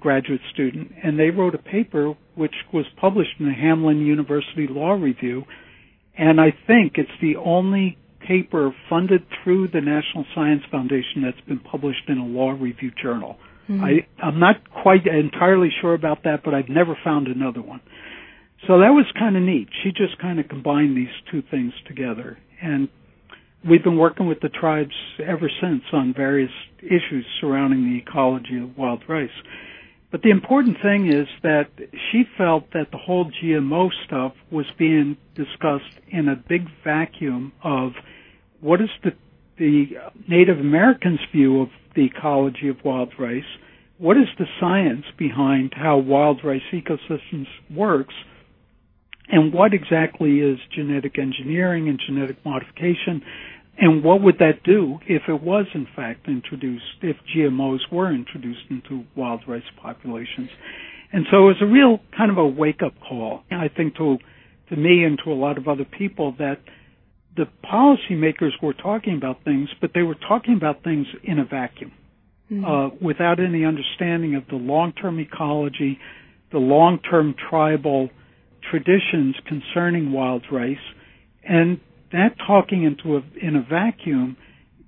graduate 0.00 0.40
student, 0.52 0.90
and 1.02 1.16
they 1.18 1.30
wrote 1.30 1.54
a 1.54 1.58
paper 1.58 2.14
which 2.34 2.54
was 2.72 2.86
published 3.00 3.38
in 3.38 3.46
the 3.46 3.52
Hamline 3.52 4.04
University 4.04 4.66
Law 4.68 4.92
Review. 4.92 5.44
And 6.18 6.40
I 6.40 6.52
think 6.66 6.94
it's 6.96 7.10
the 7.20 7.36
only 7.36 7.96
paper 8.26 8.74
funded 8.88 9.24
through 9.42 9.68
the 9.68 9.80
National 9.80 10.24
Science 10.34 10.62
Foundation 10.70 11.22
that's 11.24 11.40
been 11.46 11.60
published 11.60 12.08
in 12.08 12.18
a 12.18 12.26
law 12.26 12.50
review 12.50 12.90
journal. 13.02 13.36
Mm-hmm. 13.68 13.84
I, 13.84 14.06
I'm 14.22 14.40
not 14.40 14.56
quite 14.70 15.06
entirely 15.06 15.70
sure 15.80 15.94
about 15.94 16.24
that, 16.24 16.42
but 16.44 16.54
I've 16.54 16.68
never 16.68 16.96
found 17.04 17.28
another 17.28 17.62
one. 17.62 17.80
So 18.66 18.78
that 18.78 18.90
was 18.90 19.06
kind 19.18 19.36
of 19.36 19.42
neat. 19.42 19.68
She 19.82 19.90
just 19.90 20.18
kind 20.20 20.38
of 20.38 20.48
combined 20.48 20.96
these 20.96 21.08
two 21.30 21.42
things 21.50 21.72
together. 21.86 22.38
And 22.60 22.88
we've 23.68 23.82
been 23.82 23.98
working 23.98 24.26
with 24.26 24.40
the 24.40 24.48
tribes 24.48 24.94
ever 25.18 25.50
since 25.60 25.82
on 25.92 26.14
various 26.14 26.50
issues 26.78 27.26
surrounding 27.40 27.90
the 27.90 27.98
ecology 27.98 28.58
of 28.58 28.76
wild 28.76 29.02
rice. 29.08 29.30
But 30.12 30.22
the 30.22 30.30
important 30.30 30.76
thing 30.82 31.08
is 31.10 31.26
that 31.42 31.70
she 32.10 32.24
felt 32.36 32.70
that 32.74 32.90
the 32.92 32.98
whole 32.98 33.30
GMO 33.42 33.88
stuff 34.06 34.34
was 34.50 34.66
being 34.78 35.16
discussed 35.34 35.98
in 36.10 36.28
a 36.28 36.36
big 36.36 36.68
vacuum 36.84 37.52
of 37.64 37.92
what 38.62 38.80
is 38.80 38.88
the 39.04 39.12
the 39.58 39.88
Native 40.28 40.58
Americans' 40.58 41.20
view 41.30 41.60
of 41.60 41.68
the 41.94 42.06
ecology 42.06 42.68
of 42.68 42.76
wild 42.84 43.12
rice, 43.18 43.44
what 43.98 44.16
is 44.16 44.26
the 44.38 44.46
science 44.58 45.04
behind 45.18 45.74
how 45.76 45.98
wild 45.98 46.40
rice 46.42 46.62
ecosystems 46.72 47.46
works, 47.70 48.14
and 49.28 49.52
what 49.52 49.74
exactly 49.74 50.40
is 50.40 50.58
genetic 50.74 51.18
engineering 51.18 51.88
and 51.88 52.00
genetic 52.04 52.36
modification, 52.44 53.22
and 53.78 54.02
what 54.02 54.22
would 54.22 54.38
that 54.38 54.62
do 54.64 54.98
if 55.06 55.22
it 55.28 55.42
was 55.42 55.66
in 55.74 55.86
fact 55.94 56.26
introduced, 56.26 56.84
if 57.02 57.16
GMOs 57.36 57.80
were 57.92 58.12
introduced 58.12 58.64
into 58.70 59.04
wild 59.14 59.42
rice 59.46 59.62
populations. 59.80 60.50
And 61.12 61.26
so 61.30 61.44
it 61.44 61.46
was 61.46 61.62
a 61.62 61.66
real 61.66 62.00
kind 62.16 62.30
of 62.30 62.38
a 62.38 62.46
wake 62.46 62.80
up 62.84 62.94
call, 63.06 63.42
I 63.50 63.68
think 63.68 63.96
to, 63.96 64.16
to 64.70 64.76
me 64.76 65.04
and 65.04 65.18
to 65.24 65.32
a 65.32 65.34
lot 65.34 65.58
of 65.58 65.68
other 65.68 65.84
people 65.84 66.34
that 66.38 66.58
the 67.36 67.46
policymakers 67.64 68.50
were 68.62 68.74
talking 68.74 69.16
about 69.16 69.42
things, 69.44 69.68
but 69.80 69.92
they 69.94 70.02
were 70.02 70.16
talking 70.16 70.54
about 70.54 70.84
things 70.84 71.06
in 71.24 71.38
a 71.38 71.44
vacuum, 71.44 71.92
mm-hmm. 72.50 72.64
uh, 72.64 72.88
without 73.00 73.40
any 73.40 73.64
understanding 73.64 74.34
of 74.34 74.46
the 74.48 74.56
long-term 74.56 75.18
ecology, 75.18 75.98
the 76.50 76.58
long-term 76.58 77.34
tribal 77.48 78.10
traditions 78.70 79.34
concerning 79.46 80.12
wild 80.12 80.44
rice, 80.52 80.76
and 81.44 81.80
that 82.12 82.36
talking 82.46 82.84
into 82.84 83.16
a, 83.16 83.22
in 83.40 83.56
a 83.56 83.62
vacuum 83.62 84.36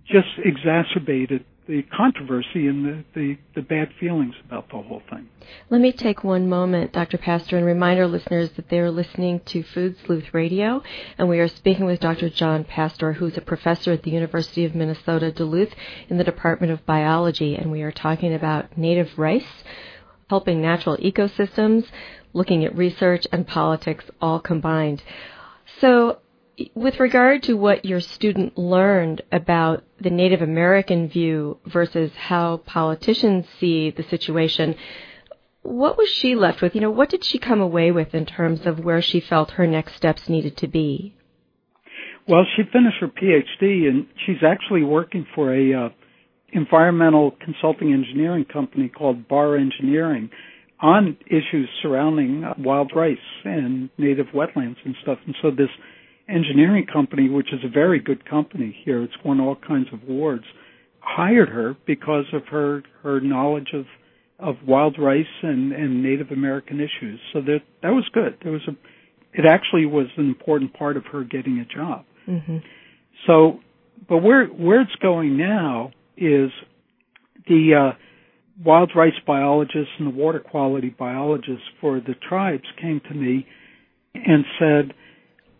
just 0.06 0.28
exacerbated 0.44 1.44
the 1.66 1.82
controversy 1.96 2.66
and 2.66 2.84
the, 2.84 3.04
the, 3.14 3.38
the, 3.54 3.62
bad 3.62 3.88
feelings 3.98 4.34
about 4.44 4.68
the 4.68 4.76
whole 4.76 5.02
thing. 5.10 5.28
Let 5.70 5.80
me 5.80 5.92
take 5.92 6.22
one 6.22 6.48
moment, 6.48 6.92
Dr. 6.92 7.16
Pastor, 7.16 7.56
and 7.56 7.64
remind 7.64 7.98
our 7.98 8.06
listeners 8.06 8.50
that 8.56 8.68
they 8.68 8.78
are 8.78 8.90
listening 8.90 9.40
to 9.46 9.62
Food 9.62 9.96
Sleuth 10.04 10.34
Radio, 10.34 10.82
and 11.16 11.28
we 11.28 11.40
are 11.40 11.48
speaking 11.48 11.86
with 11.86 12.00
Dr. 12.00 12.28
John 12.28 12.64
Pastor, 12.64 13.14
who's 13.14 13.36
a 13.38 13.40
professor 13.40 13.92
at 13.92 14.02
the 14.02 14.10
University 14.10 14.64
of 14.64 14.74
Minnesota 14.74 15.32
Duluth 15.32 15.74
in 16.08 16.18
the 16.18 16.24
Department 16.24 16.72
of 16.72 16.84
Biology, 16.84 17.54
and 17.56 17.72
we 17.72 17.82
are 17.82 17.92
talking 17.92 18.34
about 18.34 18.76
native 18.76 19.18
rice, 19.18 19.64
helping 20.28 20.60
natural 20.60 20.98
ecosystems, 20.98 21.86
looking 22.34 22.64
at 22.64 22.76
research 22.76 23.26
and 23.32 23.46
politics 23.46 24.04
all 24.20 24.40
combined. 24.40 25.02
So 25.80 26.18
with 26.74 27.00
regard 27.00 27.42
to 27.44 27.54
what 27.54 27.84
your 27.84 28.00
student 28.00 28.56
learned 28.56 29.22
about 29.32 29.84
the 30.00 30.10
Native 30.10 30.42
American 30.42 31.08
view 31.08 31.58
versus 31.66 32.12
how 32.16 32.58
politicians 32.58 33.46
see 33.58 33.90
the 33.90 34.02
situation, 34.04 34.76
what 35.62 35.96
was 35.96 36.08
she 36.08 36.34
left 36.34 36.62
with? 36.62 36.74
You 36.74 36.80
know, 36.80 36.90
what 36.90 37.08
did 37.08 37.24
she 37.24 37.38
come 37.38 37.60
away 37.60 37.90
with 37.90 38.14
in 38.14 38.26
terms 38.26 38.66
of 38.66 38.84
where 38.84 39.02
she 39.02 39.20
felt 39.20 39.52
her 39.52 39.66
next 39.66 39.96
steps 39.96 40.28
needed 40.28 40.56
to 40.58 40.68
be? 40.68 41.14
Well, 42.28 42.44
she 42.56 42.62
finished 42.72 42.98
her 43.00 43.08
PhD 43.08 43.88
and 43.88 44.06
she's 44.24 44.42
actually 44.46 44.82
working 44.82 45.26
for 45.34 45.54
a 45.54 45.86
uh, 45.86 45.88
environmental 46.52 47.32
consulting 47.44 47.92
engineering 47.92 48.44
company 48.44 48.88
called 48.88 49.28
Barr 49.28 49.56
Engineering 49.56 50.30
on 50.80 51.16
issues 51.26 51.68
surrounding 51.82 52.44
uh, 52.44 52.54
wild 52.58 52.92
rice 52.94 53.16
and 53.44 53.90
native 53.98 54.26
wetlands 54.34 54.76
and 54.84 54.94
stuff. 55.02 55.18
And 55.26 55.34
so 55.42 55.50
this 55.50 55.68
engineering 56.28 56.86
company, 56.90 57.28
which 57.28 57.52
is 57.52 57.60
a 57.64 57.68
very 57.68 58.00
good 58.00 58.28
company 58.28 58.76
here. 58.84 59.02
It's 59.02 59.14
won 59.24 59.40
all 59.40 59.56
kinds 59.56 59.88
of 59.92 60.02
awards. 60.08 60.44
hired 61.00 61.50
her 61.50 61.76
because 61.86 62.24
of 62.32 62.46
her 62.48 62.82
her 63.02 63.20
knowledge 63.20 63.70
of 63.74 63.86
of 64.38 64.56
wild 64.66 64.98
rice 64.98 65.26
and 65.42 65.72
and 65.72 66.02
Native 66.02 66.30
American 66.30 66.80
issues. 66.80 67.20
So 67.32 67.40
that 67.42 67.60
that 67.82 67.90
was 67.90 68.08
good. 68.12 68.38
There 68.42 68.52
was 68.52 68.62
a 68.68 68.72
it 69.34 69.44
actually 69.46 69.86
was 69.86 70.06
an 70.16 70.26
important 70.26 70.74
part 70.74 70.96
of 70.96 71.04
her 71.06 71.24
getting 71.24 71.58
a 71.58 71.64
job. 71.64 72.04
Mm-hmm. 72.28 72.58
So, 73.26 73.60
but 74.08 74.18
where 74.18 74.46
where 74.46 74.80
it's 74.80 74.94
going 75.02 75.36
now 75.36 75.90
is 76.16 76.50
the 77.46 77.92
uh, 77.92 77.96
wild 78.64 78.92
rice 78.94 79.12
biologists 79.26 79.92
and 79.98 80.06
the 80.06 80.16
water 80.16 80.40
quality 80.40 80.88
biologists 80.88 81.64
for 81.80 82.00
the 82.00 82.14
tribes 82.28 82.64
came 82.80 83.00
to 83.08 83.14
me 83.14 83.46
and 84.14 84.44
said, 84.58 84.94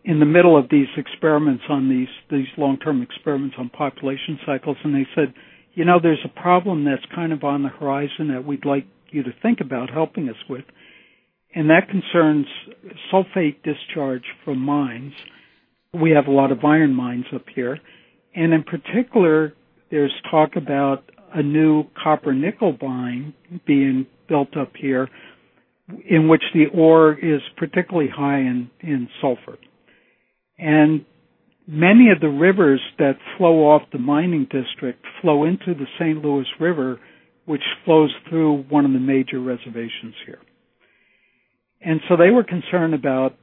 in 0.05 0.21
the 0.21 0.27
middle 0.27 0.57
of 0.59 0.69
these 0.71 0.89
experiments 0.97 1.65
on 1.69 1.89
these 1.89 2.09
these 2.31 2.47
long 2.59 2.79
term 2.79 3.03
experiments 3.03 3.57
on 3.59 3.71
population 3.71 4.39
cycles, 4.45 4.77
and 4.85 4.95
they 4.95 5.07
said, 5.15 5.33
you 5.73 5.85
know, 5.85 5.99
there's 6.01 6.25
a 6.25 6.41
problem 6.41 6.85
that's 6.85 7.05
kind 7.15 7.33
of 7.33 7.43
on 7.43 7.63
the 7.63 7.69
horizon 7.69 8.29
that 8.29 8.45
we'd 8.45 8.65
like 8.65 8.87
you 9.11 9.23
to 9.23 9.31
think 9.43 9.61
about 9.61 9.91
helping 9.91 10.29
us 10.29 10.37
with, 10.49 10.65
and 11.55 11.71
that 11.71 11.89
concerns 11.89 12.47
sulfate 13.13 13.57
discharge 13.63 14.25
from 14.45 14.59
mines. 14.59 15.13
We 15.93 16.11
have 16.11 16.27
a 16.27 16.33
lot 16.33 16.53
of 16.53 16.65
iron 16.65 16.95
mines 16.95 17.27
up 17.35 17.45
here, 17.55 17.79
and 18.35 18.53
in 18.53 18.63
particular, 18.63 19.55
there's 19.91 20.13
talk 20.31 20.57
about 20.57 21.11
a 21.33 21.43
new 21.43 21.85
copper 22.01 22.35
nickel 22.35 22.77
mine 22.81 23.35
being 23.67 24.07
built 24.29 24.57
up 24.57 24.73
here 24.79 25.09
in 26.09 26.29
which 26.29 26.43
the 26.55 26.67
ore 26.75 27.13
is 27.13 27.41
particularly 27.57 28.09
high 28.09 28.39
in, 28.39 28.71
in 28.81 29.09
sulfur. 29.21 29.59
And 30.59 31.05
many 31.67 32.11
of 32.11 32.21
the 32.21 32.29
rivers 32.29 32.81
that 32.99 33.19
flow 33.37 33.67
off 33.67 33.83
the 33.93 33.99
mining 33.99 34.47
district 34.51 35.05
flow 35.21 35.45
into 35.45 35.75
the 35.75 35.87
St. 35.99 36.23
Louis 36.23 36.47
River, 36.61 37.01
which 37.47 37.63
flows 37.85 38.15
through 38.29 38.65
one 38.69 38.85
of 38.85 38.93
the 38.93 38.99
major 38.99 39.41
reservations 39.41 40.15
here. 40.27 40.41
And 41.81 42.01
so 42.09 42.17
they 42.17 42.31
were 42.31 42.45
concerned 42.45 42.95
about 42.95 43.37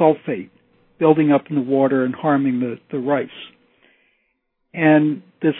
sulfate 0.00 0.50
building 0.98 1.30
up 1.30 1.44
in 1.50 1.56
the 1.56 1.62
water 1.62 2.04
and 2.04 2.14
harming 2.14 2.60
the, 2.60 2.76
the 2.90 2.98
rice. 2.98 3.28
And 4.72 5.22
this, 5.42 5.54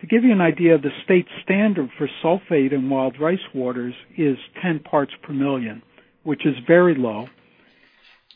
to 0.00 0.06
give 0.06 0.24
you 0.24 0.32
an 0.32 0.40
idea, 0.40 0.78
the 0.78 0.90
state 1.04 1.26
standard 1.42 1.90
for 1.96 2.08
sulfate 2.22 2.72
in 2.72 2.90
wild 2.90 3.18
rice 3.20 3.38
waters 3.54 3.94
is 4.16 4.36
10 4.62 4.80
parts 4.80 5.12
per 5.22 5.32
million, 5.32 5.82
which 6.24 6.44
is 6.44 6.54
very 6.66 6.94
low. 6.94 7.26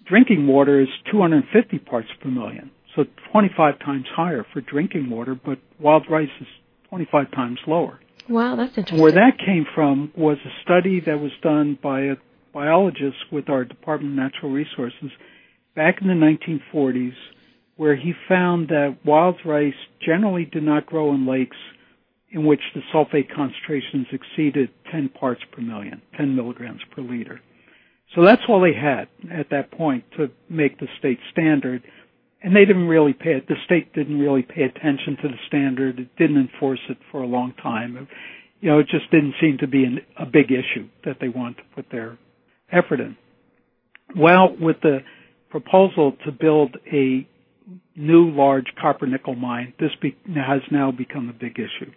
Drinking 0.09 0.47
water 0.47 0.81
is 0.81 0.88
250 1.11 1.79
parts 1.81 2.09
per 2.23 2.31
million, 2.31 2.71
so 2.95 3.05
25 3.33 3.79
times 3.81 4.07
higher 4.14 4.47
for 4.53 4.61
drinking 4.61 5.11
water, 5.11 5.35
but 5.35 5.59
wild 5.81 6.05
rice 6.09 6.29
is 6.40 6.47
25 6.90 7.31
times 7.33 7.59
lower. 7.66 7.99
Wow, 8.29 8.57
that's 8.57 8.77
interesting. 8.77 9.01
Where 9.01 9.12
that 9.12 9.38
came 9.45 9.66
from 9.75 10.12
was 10.16 10.38
a 10.45 10.62
study 10.62 11.01
that 11.01 11.21
was 11.21 11.33
done 11.42 11.79
by 11.83 12.03
a 12.03 12.16
biologist 12.53 13.16
with 13.33 13.49
our 13.49 13.64
Department 13.64 14.12
of 14.12 14.33
Natural 14.33 14.51
Resources 14.51 15.11
back 15.75 16.01
in 16.01 16.09
the 16.09 16.14
1940s, 16.75 17.14
where 17.77 17.97
he 17.97 18.14
found 18.29 18.69
that 18.69 18.97
wild 19.05 19.37
rice 19.45 19.75
generally 20.05 20.45
did 20.45 20.62
not 20.62 20.87
grow 20.87 21.12
in 21.14 21.27
lakes 21.27 21.57
in 22.31 22.47
which 22.47 22.61
the 22.75 22.81
sulfate 22.92 23.29
concentrations 23.35 24.07
exceeded 24.12 24.71
10 24.90 25.11
parts 25.11 25.42
per 25.53 25.61
million, 25.61 26.01
10 26.16 26.35
milligrams 26.35 26.81
per 26.95 27.03
liter. 27.03 27.40
So 28.14 28.25
that's 28.25 28.42
all 28.49 28.61
they 28.61 28.75
had 28.75 29.09
at 29.33 29.51
that 29.51 29.71
point 29.73 30.05
to 30.16 30.31
make 30.49 30.79
the 30.79 30.87
state 30.99 31.19
standard. 31.33 31.83
And 32.42 32.55
they 32.55 32.64
didn't 32.64 32.87
really 32.87 33.12
pay 33.12 33.33
it. 33.33 33.49
The 33.49 33.57
state 33.64 33.92
didn't 33.92 34.19
really 34.19 34.42
pay 34.42 34.62
attention 34.62 35.16
to 35.23 35.29
the 35.29 35.38
standard. 35.49 35.99
It 35.99 36.16
didn't 36.16 36.37
enforce 36.37 36.81
it 36.88 36.99
for 37.11 37.23
a 37.23 37.27
long 37.27 37.53
time. 37.62 38.09
You 38.61 38.71
know, 38.71 38.79
it 38.79 38.87
just 38.88 39.11
didn't 39.11 39.35
seem 39.40 39.59
to 39.59 39.66
be 39.66 39.85
an, 39.85 40.01
a 40.19 40.27
big 40.27 40.53
issue 40.53 40.88
that 41.05 41.16
they 41.21 41.29
wanted 41.29 41.57
to 41.57 41.62
put 41.75 41.87
their 41.90 42.19
effort 42.71 43.01
in. 43.01 43.16
Well, 44.16 44.55
with 44.59 44.77
the 44.83 45.01
proposal 45.51 46.16
to 46.25 46.33
build 46.33 46.77
a 46.92 47.27
new 47.97 48.31
large 48.31 48.66
copper 48.81 49.07
nickel 49.07 49.35
mine, 49.35 49.75
this 49.81 49.90
be, 50.01 50.16
has 50.27 50.61
now 50.71 50.92
become 50.92 51.29
a 51.29 51.33
big 51.33 51.59
issue. 51.59 51.90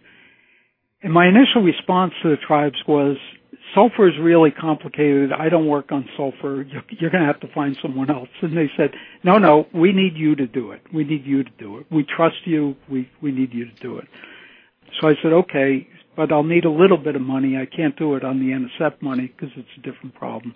And 1.01 1.13
my 1.13 1.27
initial 1.27 1.61
response 1.61 2.13
to 2.23 2.29
the 2.29 2.37
tribes 2.45 2.75
was, 2.87 3.17
sulfur 3.73 4.07
is 4.07 4.15
really 4.19 4.51
complicated. 4.51 5.31
I 5.31 5.49
don't 5.49 5.67
work 5.67 5.91
on 5.91 6.07
sulfur. 6.17 6.65
You're 6.89 7.09
going 7.09 7.21
to 7.21 7.27
have 7.27 7.39
to 7.41 7.53
find 7.53 7.77
someone 7.81 8.09
else. 8.09 8.29
And 8.41 8.55
they 8.55 8.69
said, 8.77 8.91
no, 9.23 9.37
no, 9.37 9.67
we 9.73 9.91
need 9.91 10.15
you 10.15 10.35
to 10.35 10.47
do 10.47 10.71
it. 10.71 10.81
We 10.93 11.03
need 11.03 11.25
you 11.25 11.43
to 11.43 11.51
do 11.57 11.77
it. 11.77 11.87
We 11.91 12.03
trust 12.03 12.45
you. 12.45 12.75
We, 12.89 13.09
we 13.21 13.31
need 13.31 13.53
you 13.53 13.65
to 13.65 13.75
do 13.81 13.97
it. 13.97 14.07
So 14.99 15.07
I 15.07 15.13
said, 15.21 15.33
okay, 15.33 15.87
but 16.15 16.31
I'll 16.31 16.43
need 16.43 16.65
a 16.65 16.71
little 16.71 16.97
bit 16.97 17.15
of 17.15 17.21
money. 17.21 17.57
I 17.57 17.65
can't 17.65 17.97
do 17.97 18.15
it 18.15 18.23
on 18.23 18.39
the 18.39 18.51
NSF 18.51 19.01
money 19.01 19.27
because 19.27 19.55
it's 19.55 19.69
a 19.77 19.81
different 19.81 20.15
problem. 20.15 20.55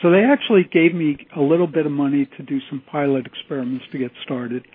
So 0.00 0.10
they 0.10 0.24
actually 0.24 0.64
gave 0.64 0.94
me 0.94 1.26
a 1.36 1.40
little 1.40 1.66
bit 1.66 1.86
of 1.86 1.92
money 1.92 2.28
to 2.36 2.42
do 2.42 2.60
some 2.68 2.82
pilot 2.90 3.26
experiments 3.26 3.84
to 3.92 3.98
get 3.98 4.10
started. 4.22 4.66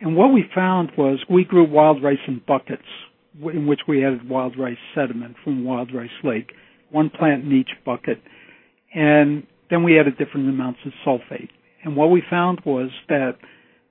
And 0.00 0.16
what 0.16 0.32
we 0.32 0.44
found 0.54 0.92
was 0.96 1.18
we 1.28 1.44
grew 1.44 1.64
wild 1.68 2.02
rice 2.02 2.18
in 2.26 2.42
buckets 2.46 2.82
in 3.42 3.66
which 3.66 3.80
we 3.86 4.04
added 4.04 4.28
wild 4.28 4.58
rice 4.58 4.78
sediment 4.94 5.36
from 5.44 5.64
Wild 5.64 5.94
Rice 5.94 6.08
Lake, 6.24 6.52
one 6.90 7.10
plant 7.10 7.44
in 7.44 7.52
each 7.52 7.70
bucket. 7.84 8.20
And 8.94 9.46
then 9.70 9.82
we 9.82 9.98
added 9.98 10.18
different 10.18 10.48
amounts 10.48 10.80
of 10.86 10.92
sulfate. 11.06 11.50
And 11.84 11.96
what 11.96 12.10
we 12.10 12.22
found 12.28 12.60
was 12.64 12.90
that 13.08 13.36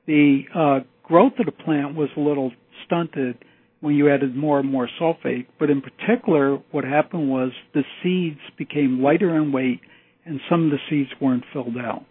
the 0.07 0.43
uh, 0.53 0.79
growth 1.03 1.33
of 1.39 1.45
the 1.45 1.51
plant 1.51 1.95
was 1.95 2.09
a 2.17 2.19
little 2.19 2.51
stunted 2.85 3.37
when 3.81 3.95
you 3.95 4.09
added 4.09 4.35
more 4.35 4.59
and 4.59 4.69
more 4.69 4.89
sulfate. 4.99 5.47
But 5.59 5.69
in 5.69 5.81
particular, 5.81 6.57
what 6.71 6.83
happened 6.83 7.29
was 7.29 7.51
the 7.73 7.83
seeds 8.01 8.39
became 8.57 9.01
lighter 9.01 9.35
in 9.35 9.51
weight 9.51 9.81
and 10.25 10.39
some 10.49 10.65
of 10.65 10.71
the 10.71 10.79
seeds 10.89 11.09
weren't 11.21 11.43
filled 11.53 11.77
out. 11.77 12.03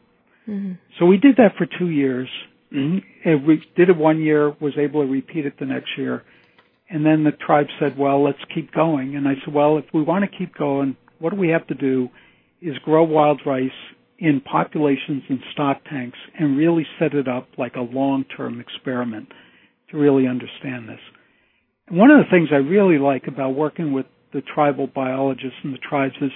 Mm-hmm. 0.48 0.72
So 0.98 1.06
we 1.06 1.16
did 1.16 1.36
that 1.36 1.56
for 1.58 1.66
two 1.66 1.88
years. 1.88 2.28
Mm-hmm. 2.72 3.28
And 3.28 3.46
we 3.46 3.62
did 3.76 3.88
it 3.88 3.96
one 3.96 4.20
year, 4.20 4.50
was 4.60 4.74
able 4.78 5.02
to 5.02 5.10
repeat 5.10 5.46
it 5.46 5.54
the 5.58 5.66
next 5.66 5.90
year. 5.96 6.22
And 6.94 7.04
then 7.04 7.24
the 7.24 7.32
tribe 7.32 7.66
said, 7.80 7.98
well, 7.98 8.22
let's 8.22 8.38
keep 8.54 8.72
going. 8.72 9.16
And 9.16 9.26
I 9.26 9.34
said, 9.44 9.52
well, 9.52 9.78
if 9.78 9.84
we 9.92 10.00
want 10.00 10.24
to 10.24 10.38
keep 10.38 10.54
going, 10.54 10.96
what 11.18 11.30
do 11.30 11.36
we 11.36 11.48
have 11.48 11.66
to 11.66 11.74
do 11.74 12.08
is 12.62 12.78
grow 12.84 13.02
wild 13.02 13.40
rice 13.44 13.72
in 14.20 14.40
populations 14.40 15.24
in 15.28 15.42
stock 15.52 15.82
tanks 15.90 16.16
and 16.38 16.56
really 16.56 16.86
set 17.00 17.12
it 17.14 17.26
up 17.26 17.48
like 17.58 17.74
a 17.74 17.80
long-term 17.80 18.60
experiment 18.60 19.26
to 19.90 19.96
really 19.98 20.28
understand 20.28 20.88
this. 20.88 21.00
And 21.88 21.98
one 21.98 22.12
of 22.12 22.18
the 22.18 22.30
things 22.30 22.50
I 22.52 22.58
really 22.58 22.98
like 22.98 23.26
about 23.26 23.56
working 23.56 23.92
with 23.92 24.06
the 24.32 24.42
tribal 24.42 24.86
biologists 24.86 25.58
and 25.64 25.74
the 25.74 25.78
tribes 25.78 26.14
is 26.20 26.30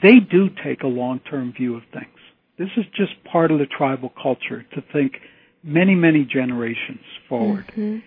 they 0.00 0.20
do 0.20 0.50
take 0.62 0.84
a 0.84 0.86
long-term 0.86 1.52
view 1.54 1.74
of 1.74 1.82
things. 1.92 2.06
This 2.60 2.70
is 2.76 2.84
just 2.94 3.12
part 3.24 3.50
of 3.50 3.58
the 3.58 3.66
tribal 3.66 4.12
culture 4.22 4.64
to 4.72 4.84
think 4.92 5.14
many, 5.64 5.96
many 5.96 6.24
generations 6.24 7.02
forward. 7.28 7.66
Mm-hmm. 7.72 7.98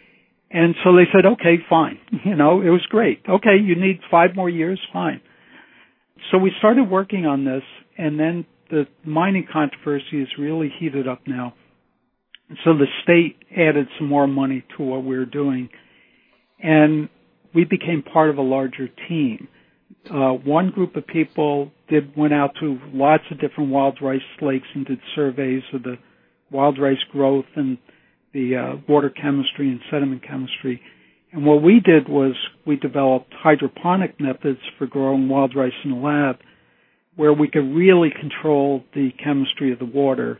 And 0.51 0.75
so 0.83 0.95
they 0.95 1.03
said, 1.13 1.25
okay, 1.33 1.57
fine. 1.69 1.99
You 2.25 2.35
know, 2.35 2.61
it 2.61 2.69
was 2.69 2.85
great. 2.89 3.23
Okay, 3.27 3.57
you 3.63 3.75
need 3.75 3.99
five 4.11 4.31
more 4.35 4.49
years, 4.49 4.79
fine. 4.91 5.21
So 6.31 6.37
we 6.37 6.51
started 6.59 6.89
working 6.89 7.25
on 7.25 7.45
this, 7.45 7.63
and 7.97 8.19
then 8.19 8.45
the 8.69 8.85
mining 9.05 9.47
controversy 9.51 10.19
has 10.19 10.27
really 10.37 10.71
heated 10.79 11.07
up 11.07 11.21
now. 11.25 11.53
So 12.65 12.73
the 12.73 12.87
state 13.03 13.37
added 13.55 13.87
some 13.97 14.07
more 14.09 14.27
money 14.27 14.65
to 14.75 14.83
what 14.83 15.03
we 15.03 15.17
were 15.17 15.25
doing, 15.25 15.69
and 16.61 17.09
we 17.53 17.63
became 17.63 18.03
part 18.03 18.29
of 18.29 18.37
a 18.37 18.41
larger 18.41 18.89
team 19.07 19.47
uh, 20.09 20.31
one 20.31 20.71
group 20.71 20.95
of 20.95 21.05
people 21.07 21.71
did 21.89 22.15
went 22.15 22.33
out 22.33 22.51
to 22.59 22.79
lots 22.93 23.23
of 23.31 23.39
different 23.39 23.69
wild 23.69 23.97
rice 24.01 24.21
lakes 24.41 24.67
and 24.73 24.85
did 24.85 24.99
surveys 25.15 25.63
of 25.73 25.83
the 25.83 25.97
wild 26.51 26.79
rice 26.79 27.03
growth 27.11 27.45
and 27.55 27.77
the 28.33 28.55
uh, 28.55 28.75
water 28.87 29.09
chemistry 29.09 29.69
and 29.69 29.79
sediment 29.91 30.23
chemistry. 30.27 30.81
And 31.31 31.45
what 31.45 31.61
we 31.61 31.79
did 31.79 32.09
was 32.09 32.33
we 32.65 32.75
developed 32.75 33.33
hydroponic 33.33 34.19
methods 34.19 34.59
for 34.77 34.87
growing 34.87 35.29
wild 35.29 35.55
rice 35.55 35.73
in 35.83 35.91
the 35.91 35.97
lab 35.97 36.37
where 37.15 37.33
we 37.33 37.49
could 37.49 37.75
really 37.75 38.09
control 38.09 38.83
the 38.93 39.09
chemistry 39.23 39.73
of 39.73 39.79
the 39.79 39.85
water. 39.85 40.39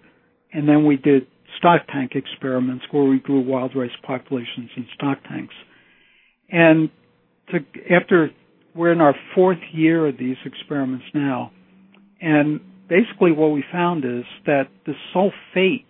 And 0.53 0.67
then 0.67 0.85
we 0.85 0.95
did 0.95 1.27
stock 1.57 1.81
tank 1.91 2.13
experiments 2.15 2.85
where 2.91 3.03
we 3.03 3.19
grew 3.19 3.41
wild 3.41 3.75
rice 3.75 3.91
populations 4.01 4.69
in 4.77 4.87
stock 4.95 5.17
tanks. 5.27 5.53
And 6.49 6.89
to, 7.51 7.59
after 7.93 8.31
we're 8.73 8.93
in 8.93 9.01
our 9.01 9.15
fourth 9.35 9.59
year 9.73 10.07
of 10.07 10.17
these 10.17 10.37
experiments 10.45 11.05
now, 11.13 11.51
and 12.21 12.61
basically 12.87 13.31
what 13.31 13.51
we 13.51 13.63
found 13.71 14.05
is 14.05 14.23
that 14.45 14.69
the 14.85 14.93
sulfate 15.13 15.85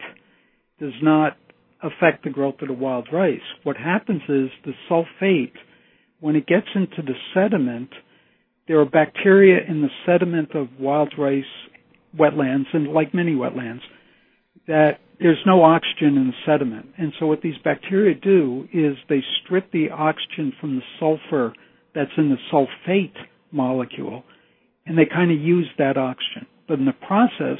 does 0.80 0.94
not 1.02 1.38
affect 1.82 2.24
the 2.24 2.30
growth 2.30 2.56
of 2.62 2.68
the 2.68 2.74
wild 2.74 3.08
rice. 3.12 3.39
What 3.63 3.78
happens 3.78 4.22
is 4.28 4.50
the 4.65 4.74
sulfate, 4.89 5.54
when 6.20 6.36
it 6.36 6.48
gets 6.48 6.68
into 6.76 7.02
the 7.02 7.13
sediment, 7.34 7.89
there 8.68 8.80
are 8.80 8.86
bacteria 8.86 9.60
in 9.68 9.82
the 9.82 9.89
sediment 10.06 10.56
of 10.56 10.68
wild 10.80 11.13
rice 11.18 11.44
wetlands, 12.18 12.65
and 12.74 12.89
like 12.89 13.13
many 13.13 13.34
wetlands, 13.34 13.82
that 14.68 15.00
there's 15.20 15.42
no 15.46 15.63
oxygen 15.63 16.18
in 16.18 16.28
the 16.28 16.34
sediment. 16.46 16.88
And 16.98 17.13
so 17.20 17.28
what 17.28 17.42
these 17.42 17.58
bacteria 17.63 18.15
do 18.15 18.68
is 18.74 18.96
they 19.08 19.24
strip 19.44 19.72
the 19.72 19.89
oxygen 19.89 20.54
from 20.60 20.76
the 20.76 20.82
sulfur 21.00 21.54
that's 21.96 22.12
in 22.18 22.30
the 22.30 22.38
sulfate 22.52 23.15
molecule 23.52 24.24
and 24.89 24.98
they 24.98 25.06
kind 25.06 25.32
of 25.32 25.39
use 25.39 25.68
that 25.78 25.98
oxygen. 25.98 26.48
But 26.68 26.80
in 26.80 26.86
the 26.86 26.94
process, 26.94 27.60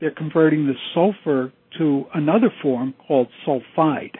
they're 0.00 0.12
converting 0.12 0.66
the 0.66 0.74
sulfur 0.94 1.52
to 1.78 2.04
another 2.14 2.50
form 2.62 2.94
called 3.06 3.28
sulfide, 3.46 4.16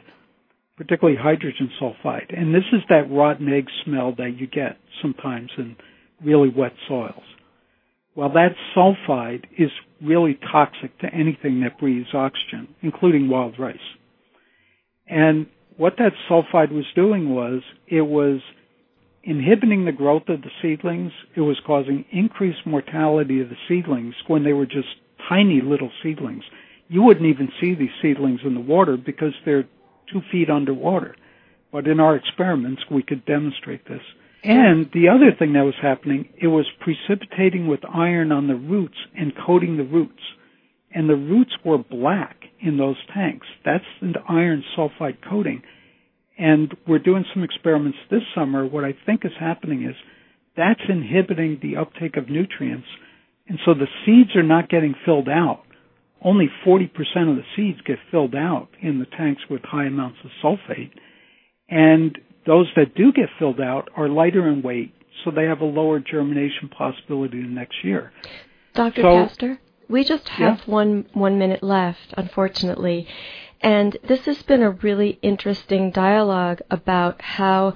particularly 0.76 1.18
hydrogen 1.20 1.70
sulfide. 1.80 2.36
And 2.36 2.54
this 2.54 2.64
is 2.72 2.80
that 2.88 3.10
rotten 3.10 3.52
egg 3.52 3.66
smell 3.84 4.14
that 4.16 4.36
you 4.38 4.46
get 4.46 4.76
sometimes 5.02 5.50
in 5.58 5.76
really 6.24 6.48
wet 6.48 6.72
soils. 6.88 7.22
Well, 8.14 8.30
that 8.30 8.54
sulfide 8.76 9.44
is 9.58 9.70
really 10.02 10.38
toxic 10.52 10.98
to 11.00 11.06
anything 11.06 11.60
that 11.60 11.78
breathes 11.78 12.12
oxygen, 12.12 12.74
including 12.82 13.28
wild 13.28 13.58
rice. 13.58 13.76
And 15.06 15.46
what 15.76 15.94
that 15.98 16.12
sulfide 16.28 16.72
was 16.72 16.84
doing 16.94 17.34
was 17.34 17.62
it 17.88 18.02
was 18.02 18.40
inhibiting 19.22 19.84
the 19.84 19.92
growth 19.92 20.28
of 20.28 20.42
the 20.42 20.50
seedlings. 20.62 21.12
It 21.36 21.40
was 21.40 21.60
causing 21.66 22.04
increased 22.10 22.66
mortality 22.66 23.40
of 23.40 23.48
the 23.48 23.56
seedlings 23.68 24.14
when 24.26 24.44
they 24.44 24.52
were 24.52 24.66
just 24.66 24.88
tiny 25.28 25.60
little 25.62 25.90
seedlings. 26.02 26.44
You 26.90 27.02
wouldn't 27.02 27.26
even 27.26 27.50
see 27.60 27.74
these 27.76 27.94
seedlings 28.02 28.40
in 28.44 28.54
the 28.54 28.60
water 28.60 28.96
because 28.96 29.32
they're 29.44 29.68
two 30.12 30.22
feet 30.32 30.50
underwater. 30.50 31.14
But 31.70 31.86
in 31.86 32.00
our 32.00 32.16
experiments, 32.16 32.82
we 32.90 33.04
could 33.04 33.24
demonstrate 33.24 33.86
this. 33.86 34.02
And 34.42 34.90
the 34.92 35.08
other 35.08 35.30
thing 35.38 35.52
that 35.52 35.64
was 35.64 35.76
happening, 35.80 36.30
it 36.36 36.48
was 36.48 36.66
precipitating 36.80 37.68
with 37.68 37.80
iron 37.84 38.32
on 38.32 38.48
the 38.48 38.56
roots 38.56 38.96
and 39.16 39.32
coating 39.46 39.76
the 39.76 39.84
roots. 39.84 40.22
And 40.92 41.08
the 41.08 41.14
roots 41.14 41.52
were 41.64 41.78
black 41.78 42.36
in 42.58 42.76
those 42.76 42.96
tanks. 43.14 43.46
That's 43.64 43.84
the 44.02 44.14
iron 44.28 44.64
sulfide 44.76 45.18
coating. 45.28 45.62
And 46.36 46.74
we're 46.88 46.98
doing 46.98 47.24
some 47.32 47.44
experiments 47.44 47.98
this 48.10 48.22
summer. 48.34 48.66
What 48.66 48.84
I 48.84 48.96
think 49.06 49.24
is 49.24 49.32
happening 49.38 49.84
is 49.84 49.94
that's 50.56 50.80
inhibiting 50.88 51.60
the 51.62 51.76
uptake 51.76 52.16
of 52.16 52.28
nutrients. 52.28 52.88
And 53.46 53.60
so 53.64 53.74
the 53.74 53.86
seeds 54.04 54.34
are 54.34 54.42
not 54.42 54.68
getting 54.68 54.96
filled 55.04 55.28
out. 55.28 55.62
Only 56.22 56.50
40% 56.66 56.86
of 57.30 57.36
the 57.36 57.44
seeds 57.56 57.80
get 57.86 57.98
filled 58.10 58.34
out 58.34 58.68
in 58.82 58.98
the 58.98 59.06
tanks 59.06 59.42
with 59.48 59.62
high 59.62 59.86
amounts 59.86 60.18
of 60.24 60.30
sulfate. 60.42 60.90
And 61.68 62.18
those 62.46 62.66
that 62.76 62.94
do 62.94 63.12
get 63.12 63.28
filled 63.38 63.60
out 63.60 63.88
are 63.96 64.08
lighter 64.08 64.48
in 64.48 64.62
weight, 64.62 64.92
so 65.24 65.30
they 65.30 65.44
have 65.44 65.60
a 65.60 65.64
lower 65.64 65.98
germination 65.98 66.68
possibility 66.68 67.40
the 67.40 67.48
next 67.48 67.84
year. 67.84 68.12
Dr. 68.74 69.02
So, 69.02 69.26
Pastor, 69.26 69.58
we 69.88 70.04
just 70.04 70.28
have 70.28 70.58
yeah. 70.58 70.72
one 70.72 71.06
one 71.12 71.38
minute 71.38 71.62
left, 71.62 72.14
unfortunately. 72.16 73.06
And 73.60 73.96
this 74.06 74.24
has 74.24 74.42
been 74.42 74.62
a 74.62 74.70
really 74.70 75.18
interesting 75.22 75.90
dialogue 75.90 76.60
about 76.70 77.20
how 77.20 77.74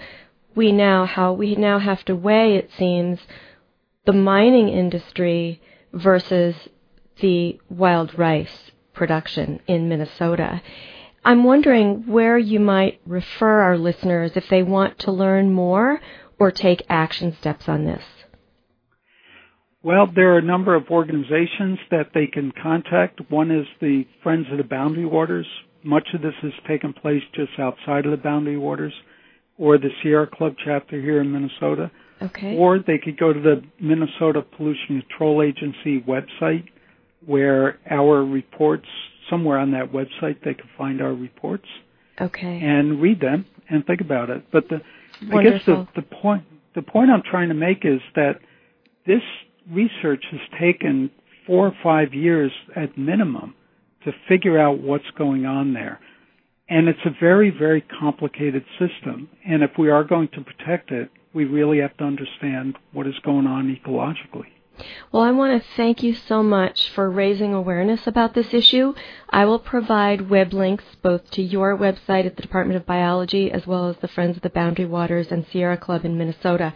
we 0.55 0.73
now 0.73 1.05
how 1.05 1.33
we 1.33 1.57
now 1.57 1.79
have 1.79 2.05
to 2.07 2.17
weigh, 2.17 2.57
it 2.57 2.71
seems, 2.77 3.21
the 4.07 4.13
mining 4.13 4.69
industry 4.69 5.61
versus 5.93 6.55
the 7.21 7.59
wild 7.69 8.19
rice 8.19 8.71
production 8.93 9.61
in 9.67 9.89
Minnesota. 9.89 10.63
I'm 11.25 11.45
wondering 11.45 12.07
where 12.07 12.39
you 12.39 12.61
might 12.61 13.01
refer 13.07 13.63
our 13.63 13.79
listeners 13.79 14.33
if 14.35 14.49
they 14.49 14.63
want 14.63 14.99
to 15.01 15.13
learn 15.13 15.53
more 15.53 16.01
or 16.39 16.51
take 16.51 16.83
action 16.89 17.35
steps 17.41 17.69
on 17.69 17.85
this. 17.85 18.05
Well, 19.83 20.07
there 20.15 20.33
are 20.35 20.39
a 20.39 20.43
number 20.43 20.75
of 20.75 20.89
organizations 20.91 21.79
that 21.91 22.11
they 22.15 22.27
can 22.27 22.53
contact. 22.63 23.21
One 23.31 23.51
is 23.51 23.67
the 23.81 24.07
Friends 24.23 24.47
of 24.51 24.57
the 24.57 24.65
Boundary 24.65 25.05
Waters. 25.05 25.47
Much 25.83 26.09
of 26.15 26.23
this 26.23 26.35
has 26.41 26.53
taken 26.67 26.95
place 26.95 27.23
just 27.35 27.53
outside 27.59 28.07
of 28.07 28.11
the 28.11 28.17
Boundary 28.17 28.57
Waters, 28.57 28.95
or 29.59 29.77
the 29.77 29.91
Sierra 30.03 30.27
Club 30.27 30.55
chapter 30.65 31.01
here 31.01 31.21
in 31.21 31.31
Minnesota. 31.31 31.91
Okay. 32.23 32.57
Or 32.57 32.79
they 32.79 32.97
could 32.97 33.19
go 33.19 33.35
to 33.35 33.41
the 33.41 33.63
Minnesota 33.79 34.41
Pollution 34.57 35.03
Control 35.03 35.43
Agency 35.43 36.01
website, 36.01 36.65
where 37.27 37.79
our 37.91 38.25
reports 38.25 38.87
somewhere 39.31 39.59
on 39.59 39.71
that 39.73 39.93
website 39.93 40.43
they 40.45 40.55
can 40.55 40.69
find 40.77 41.01
our 41.01 41.13
reports 41.15 41.67
Okay. 42.21 42.61
and 42.63 43.01
read 43.01 43.21
them 43.21 43.47
and 43.69 43.85
think 43.87 44.01
about 44.01 44.31
it. 44.31 44.45
But 44.53 44.69
the 44.69 44.81
I 45.33 45.43
guess 45.43 45.65
the, 45.65 45.87
the 45.97 46.03
point 46.03 46.45
the 46.75 46.83
point 46.83 47.11
I'm 47.11 47.23
trying 47.23 47.49
to 47.49 47.55
make 47.55 47.85
is 47.85 48.01
that 48.15 48.41
this 49.07 49.23
research 49.71 50.25
has 50.31 50.41
taken 50.61 51.11
four 51.47 51.67
or 51.67 51.77
five 51.83 52.15
years 52.15 52.53
at 52.77 52.97
minimum 52.99 53.55
to 54.05 54.13
figure 54.29 54.59
out 54.59 54.81
what's 54.81 55.11
going 55.17 55.47
on 55.47 55.73
there. 55.73 56.01
And 56.69 56.89
it's 56.89 56.99
a 57.05 57.11
very, 57.21 57.51
very 57.51 57.83
complicated 58.01 58.65
system. 58.79 59.29
And 59.47 59.63
if 59.63 59.73
we 59.79 59.91
are 59.91 60.05
going 60.05 60.29
to 60.29 60.41
protect 60.41 60.91
it, 60.91 61.11
we 61.35 61.45
really 61.45 61.79
have 61.81 61.97
to 61.99 62.05
understand 62.05 62.77
what 62.93 63.07
is 63.07 63.15
going 63.25 63.47
on 63.47 63.75
ecologically. 63.75 64.49
Well, 65.13 65.23
I 65.23 65.31
want 65.31 65.63
to 65.63 65.69
thank 65.77 66.03
you 66.03 66.15
so 66.15 66.43
much 66.43 66.91
for 66.91 67.09
raising 67.09 67.55
awareness 67.55 68.07
about 68.07 68.35
this 68.35 68.53
issue. 68.53 68.95
I 69.31 69.45
will 69.45 69.59
provide 69.59 70.31
web 70.31 70.53
links 70.53 70.85
both 71.03 71.31
to 71.33 71.43
your 71.43 71.77
website 71.77 72.27
at 72.27 72.37
the 72.37 72.43
Department 72.43 72.77
of 72.77 72.87
Biology 72.87 73.51
as 73.51 73.67
well 73.67 73.89
as 73.89 73.97
the 73.97 74.09
Friends 74.09 74.37
of 74.37 74.43
the 74.43 74.51
Boundary 74.51 74.87
Waters 74.87 75.31
and 75.31 75.47
Sierra 75.47 75.77
Club 75.77 76.05
in 76.05 76.19
Minnesota. 76.19 76.73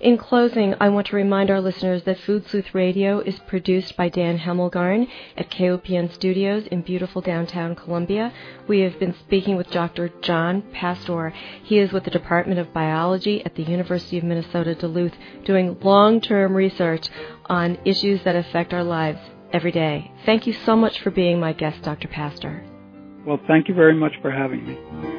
In 0.00 0.16
closing, 0.16 0.74
I 0.80 0.90
want 0.90 1.08
to 1.08 1.16
remind 1.16 1.50
our 1.50 1.60
listeners 1.60 2.04
that 2.04 2.20
Food 2.20 2.46
Sleuth 2.48 2.74
Radio 2.74 3.20
is 3.20 3.38
produced 3.40 3.96
by 3.96 4.08
Dan 4.08 4.38
Hemmelgarn 4.38 5.08
at 5.36 5.50
KOPN 5.50 6.12
Studios 6.12 6.66
in 6.68 6.82
beautiful 6.82 7.20
downtown 7.20 7.74
Columbia. 7.74 8.32
We 8.68 8.80
have 8.80 8.98
been 8.98 9.14
speaking 9.14 9.56
with 9.56 9.70
Dr. 9.70 10.10
John 10.22 10.62
Pastor. 10.72 11.30
He 11.62 11.78
is 11.78 11.92
with 11.92 12.04
the 12.04 12.10
Department 12.10 12.60
of 12.60 12.72
Biology 12.72 13.44
at 13.44 13.54
the 13.54 13.64
University 13.64 14.18
of 14.18 14.24
Minnesota 14.24 14.74
Duluth 14.74 15.14
doing 15.44 15.76
long-term 15.80 16.54
research 16.54 17.08
on 17.48 17.78
issues 17.84 18.22
that 18.24 18.36
affect 18.36 18.72
our 18.72 18.84
lives 18.84 19.20
every 19.52 19.72
day. 19.72 20.10
Thank 20.26 20.46
you 20.46 20.52
so 20.52 20.76
much 20.76 21.00
for 21.00 21.10
being 21.10 21.40
my 21.40 21.52
guest, 21.52 21.82
Dr. 21.82 22.08
Pastor. 22.08 22.64
Well, 23.26 23.40
thank 23.46 23.68
you 23.68 23.74
very 23.74 23.94
much 23.94 24.12
for 24.22 24.30
having 24.30 24.66
me. 24.66 25.17